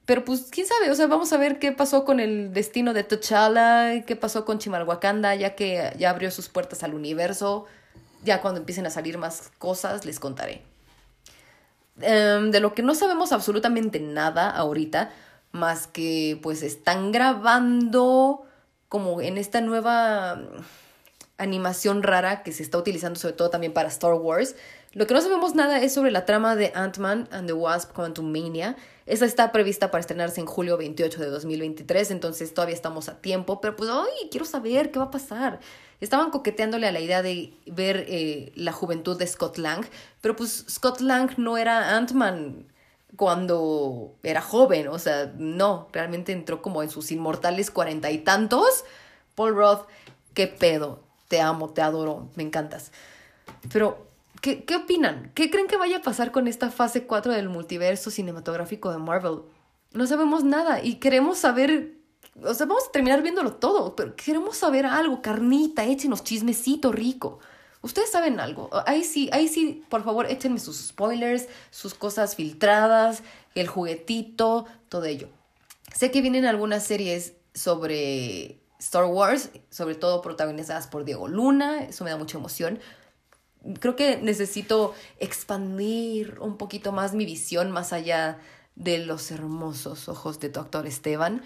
Pero 0.05 0.25
pues, 0.25 0.47
quién 0.49 0.65
sabe, 0.65 0.89
o 0.89 0.95
sea, 0.95 1.05
vamos 1.05 1.31
a 1.33 1.37
ver 1.37 1.59
qué 1.59 1.71
pasó 1.71 2.03
con 2.03 2.19
el 2.19 2.51
destino 2.51 2.93
de 2.93 3.03
T'Challa, 3.03 4.03
qué 4.05 4.15
pasó 4.15 4.43
con 4.43 4.57
Chimalhuacanda, 4.57 5.35
ya 5.35 5.53
que 5.53 5.93
ya 5.99 6.09
abrió 6.09 6.31
sus 6.31 6.49
puertas 6.49 6.81
al 6.83 6.95
universo. 6.95 7.67
Ya 8.23 8.41
cuando 8.41 8.59
empiecen 8.59 8.87
a 8.87 8.89
salir 8.89 9.19
más 9.19 9.51
cosas, 9.59 10.05
les 10.05 10.19
contaré. 10.19 10.63
Em, 12.01 12.49
de 12.49 12.59
lo 12.59 12.73
que 12.73 12.81
no 12.81 12.95
sabemos 12.95 13.31
absolutamente 13.31 13.99
nada 13.99 14.49
ahorita, 14.49 15.11
más 15.51 15.87
que 15.87 16.39
pues 16.41 16.63
están 16.63 17.11
grabando 17.11 18.43
como 18.87 19.21
en 19.21 19.37
esta 19.37 19.61
nueva 19.61 20.41
animación 21.37 22.03
rara 22.03 22.43
que 22.43 22.51
se 22.51 22.63
está 22.63 22.77
utilizando 22.77 23.19
sobre 23.19 23.33
todo 23.33 23.49
también 23.49 23.73
para 23.73 23.89
Star 23.89 24.13
Wars. 24.13 24.55
Lo 24.93 25.05
que 25.05 25.13
no 25.13 25.21
sabemos 25.21 25.53
nada 25.53 25.79
es 25.81 25.93
sobre 25.93 26.11
la 26.11 26.25
trama 26.25 26.55
de 26.55 26.71
Ant-Man 26.73 27.27
and 27.31 27.47
the 27.47 27.53
Wasp 27.53 27.93
Quantum 27.93 28.31
Mania. 28.31 28.75
Esa 29.05 29.25
está 29.25 29.51
prevista 29.51 29.91
para 29.91 30.01
estrenarse 30.01 30.41
en 30.41 30.47
julio 30.47 30.77
28 30.77 31.19
de 31.19 31.27
2023, 31.27 32.11
entonces 32.11 32.53
todavía 32.53 32.75
estamos 32.75 33.07
a 33.07 33.21
tiempo, 33.21 33.61
pero 33.61 33.75
pues, 33.75 33.89
ay, 33.91 34.29
quiero 34.29 34.45
saber 34.45 34.91
qué 34.91 34.99
va 34.99 35.05
a 35.05 35.11
pasar. 35.11 35.59
Estaban 36.01 36.31
coqueteándole 36.31 36.87
a 36.87 36.91
la 36.91 36.99
idea 36.99 37.21
de 37.21 37.53
ver 37.67 38.05
eh, 38.07 38.51
la 38.55 38.71
juventud 38.71 39.17
de 39.17 39.27
Scott 39.27 39.57
Lang, 39.57 39.85
pero 40.21 40.35
pues 40.35 40.65
Scott 40.69 41.01
Lang 41.01 41.31
no 41.37 41.57
era 41.57 41.95
Ant-Man 41.95 42.65
cuando 43.19 44.15
era 44.23 44.41
joven, 44.41 44.87
o 44.87 44.97
sea, 44.97 45.33
no, 45.37 45.89
realmente 45.91 46.31
entró 46.31 46.61
como 46.61 46.83
en 46.83 46.89
sus 46.89 47.11
inmortales 47.11 47.69
cuarenta 47.69 48.11
y 48.11 48.19
tantos. 48.19 48.85
Paul 49.35 49.55
Roth, 49.55 49.89
qué 50.33 50.47
pedo, 50.47 51.03
te 51.27 51.41
amo, 51.41 51.69
te 51.69 51.81
adoro, 51.81 52.29
me 52.35 52.43
encantas. 52.43 52.93
Pero, 53.73 54.07
¿qué, 54.39 54.63
¿qué 54.63 54.77
opinan? 54.77 55.33
¿Qué 55.35 55.51
creen 55.51 55.67
que 55.67 55.75
vaya 55.75 55.97
a 55.97 56.01
pasar 56.01 56.31
con 56.31 56.47
esta 56.47 56.71
fase 56.71 57.07
4 57.07 57.33
del 57.33 57.49
multiverso 57.49 58.09
cinematográfico 58.09 58.89
de 58.89 58.99
Marvel? 58.99 59.41
No 59.91 60.07
sabemos 60.07 60.45
nada 60.45 60.81
y 60.81 60.95
queremos 60.95 61.39
saber, 61.39 61.97
o 62.41 62.53
sea, 62.53 62.67
vamos 62.67 62.87
a 62.87 62.91
terminar 62.93 63.21
viéndolo 63.21 63.55
todo, 63.55 63.97
pero 63.97 64.15
queremos 64.15 64.55
saber 64.55 64.85
algo, 64.85 65.21
carnita, 65.21 65.83
échenos 65.83 66.23
chismecito 66.23 66.93
rico. 66.93 67.39
Ustedes 67.81 68.11
saben 68.11 68.39
algo. 68.39 68.69
Ahí 68.85 69.03
sí, 69.03 69.29
ahí 69.31 69.47
sí, 69.47 69.83
por 69.89 70.03
favor, 70.03 70.25
échenme 70.25 70.59
sus 70.59 70.77
spoilers, 70.87 71.47
sus 71.71 71.93
cosas 71.93 72.35
filtradas, 72.35 73.23
el 73.55 73.67
juguetito, 73.67 74.65
todo 74.89 75.05
ello. 75.05 75.29
Sé 75.95 76.11
que 76.11 76.21
vienen 76.21 76.45
algunas 76.45 76.83
series 76.83 77.33
sobre 77.53 78.59
Star 78.79 79.05
Wars, 79.05 79.49
sobre 79.69 79.95
todo 79.95 80.21
protagonizadas 80.21 80.87
por 80.87 81.05
Diego 81.05 81.27
Luna, 81.27 81.83
eso 81.83 82.03
me 82.03 82.09
da 82.09 82.17
mucha 82.17 82.37
emoción. 82.37 82.79
Creo 83.79 83.95
que 83.95 84.17
necesito 84.17 84.93
expandir 85.19 86.37
un 86.39 86.57
poquito 86.57 86.91
más 86.91 87.13
mi 87.13 87.25
visión 87.25 87.71
más 87.71 87.91
allá 87.93 88.39
de 88.75 88.99
los 88.99 89.31
hermosos 89.31 90.07
ojos 90.07 90.39
de 90.39 90.49
tu 90.49 90.59
actor 90.59 90.85
Esteban, 90.85 91.43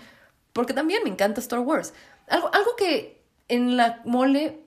porque 0.51 0.73
también 0.73 1.03
me 1.03 1.09
encanta 1.09 1.41
Star 1.41 1.59
Wars. 1.59 1.93
Algo, 2.27 2.53
algo 2.53 2.75
que 2.75 3.23
en 3.47 3.77
la 3.77 4.01
mole 4.05 4.62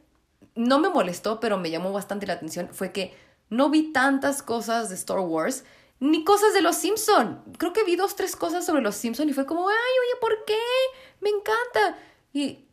no 0.56 0.78
me 0.80 0.88
molestó, 0.88 1.38
pero 1.38 1.58
me 1.58 1.70
llamó 1.70 1.92
bastante 1.92 2.26
la 2.26 2.34
atención 2.34 2.68
fue 2.72 2.92
que 2.92 3.14
no 3.48 3.70
vi 3.70 3.92
tantas 3.92 4.42
cosas 4.42 4.88
de 4.88 4.96
Star 4.96 5.20
Wars 5.20 5.64
ni 6.00 6.24
cosas 6.24 6.52
de 6.52 6.62
los 6.62 6.76
Simpson. 6.76 7.42
Creo 7.58 7.72
que 7.72 7.84
vi 7.84 7.96
dos, 7.96 8.16
tres 8.16 8.36
cosas 8.36 8.66
sobre 8.66 8.82
los 8.82 8.96
Simpson 8.96 9.28
y 9.28 9.32
fue 9.32 9.46
como, 9.46 9.68
ay, 9.68 9.74
oye, 9.74 10.20
¿por 10.20 10.44
qué? 10.44 10.58
Me 11.20 11.30
encanta. 11.30 11.98
Y 12.32 12.66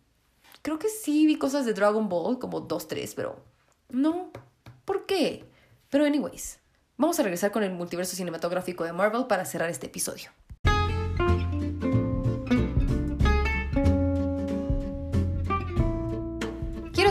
creo 0.62 0.80
que 0.80 0.90
sí 0.90 1.26
vi 1.26 1.38
cosas 1.38 1.66
de 1.66 1.74
Dragon 1.74 2.10
Ball, 2.10 2.40
como 2.40 2.62
dos, 2.62 2.88
tres, 2.88 3.14
pero 3.16 3.44
no. 3.90 4.32
¿Por 4.86 5.06
qué? 5.06 5.46
Pero 5.90 6.06
anyways, 6.06 6.60
vamos 6.98 7.20
a 7.20 7.24
regresar 7.24 7.52
con 7.52 7.64
el 7.64 7.72
multiverso 7.72 8.16
cinematográfico 8.16 8.84
de 8.84 8.94
Marvel 8.94 9.28
para 9.28 9.46
cerrar 9.46 9.70
este 9.70 9.88
episodio. 9.88 10.32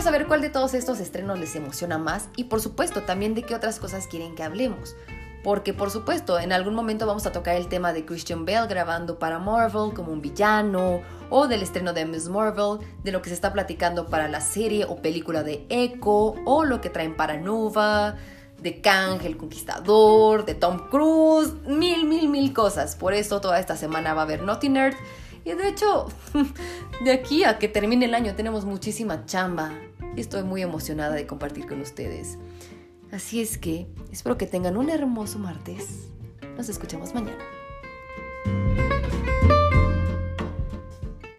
Saber 0.03 0.27
cuál 0.27 0.41
de 0.41 0.49
todos 0.49 0.73
estos 0.73 0.99
estrenos 0.99 1.39
les 1.39 1.55
emociona 1.55 1.97
más 1.97 2.27
y 2.35 2.45
por 2.45 2.59
supuesto 2.59 3.03
también 3.03 3.35
de 3.35 3.43
qué 3.43 3.55
otras 3.55 3.79
cosas 3.79 4.07
quieren 4.07 4.35
que 4.35 4.43
hablemos. 4.43 4.95
Porque 5.43 5.73
por 5.73 5.91
supuesto, 5.91 6.39
en 6.39 6.51
algún 6.51 6.73
momento 6.73 7.07
vamos 7.07 7.25
a 7.25 7.31
tocar 7.31 7.55
el 7.55 7.67
tema 7.67 7.93
de 7.93 8.05
Christian 8.05 8.45
Bale 8.45 8.67
grabando 8.67 9.17
para 9.17 9.39
Marvel 9.39 9.93
como 9.93 10.11
un 10.11 10.21
villano, 10.21 11.01
o 11.29 11.47
del 11.47 11.63
estreno 11.63 11.93
de 11.93 12.05
Miss 12.05 12.29
Marvel, 12.29 12.79
de 13.03 13.11
lo 13.11 13.21
que 13.21 13.29
se 13.29 13.35
está 13.35 13.51
platicando 13.51 14.07
para 14.07 14.27
la 14.27 14.41
serie 14.41 14.85
o 14.85 15.01
película 15.01 15.43
de 15.43 15.65
Echo, 15.69 16.35
o 16.45 16.63
lo 16.65 16.79
que 16.79 16.89
traen 16.89 17.15
para 17.15 17.37
Nova, 17.37 18.15
de 18.61 18.81
Kang 18.81 19.21
el 19.25 19.37
Conquistador, 19.37 20.45
de 20.45 20.55
Tom 20.55 20.89
Cruise, 20.89 21.53
mil, 21.65 22.05
mil, 22.05 22.29
mil 22.29 22.53
cosas. 22.53 22.95
Por 22.95 23.13
eso 23.13 23.41
toda 23.41 23.59
esta 23.59 23.75
semana 23.75 24.13
va 24.13 24.21
a 24.21 24.23
haber 24.23 24.43
Naughty 24.43 24.69
Nerd. 24.69 24.95
Y 25.45 25.51
de 25.53 25.67
hecho, 25.67 26.07
de 27.03 27.11
aquí 27.11 27.43
a 27.43 27.59
que 27.59 27.67
termine 27.67 28.05
el 28.05 28.15
año 28.15 28.33
tenemos 28.35 28.63
muchísima 28.63 29.25
chamba 29.25 29.71
estoy 30.21 30.43
muy 30.43 30.61
emocionada 30.61 31.15
de 31.15 31.27
compartir 31.27 31.65
con 31.67 31.81
ustedes. 31.81 32.37
Así 33.11 33.41
es 33.41 33.57
que 33.57 33.87
espero 34.11 34.37
que 34.37 34.47
tengan 34.47 34.77
un 34.77 34.89
hermoso 34.89 35.39
martes. 35.39 36.07
Nos 36.57 36.69
escuchamos 36.69 37.13
mañana. 37.13 37.43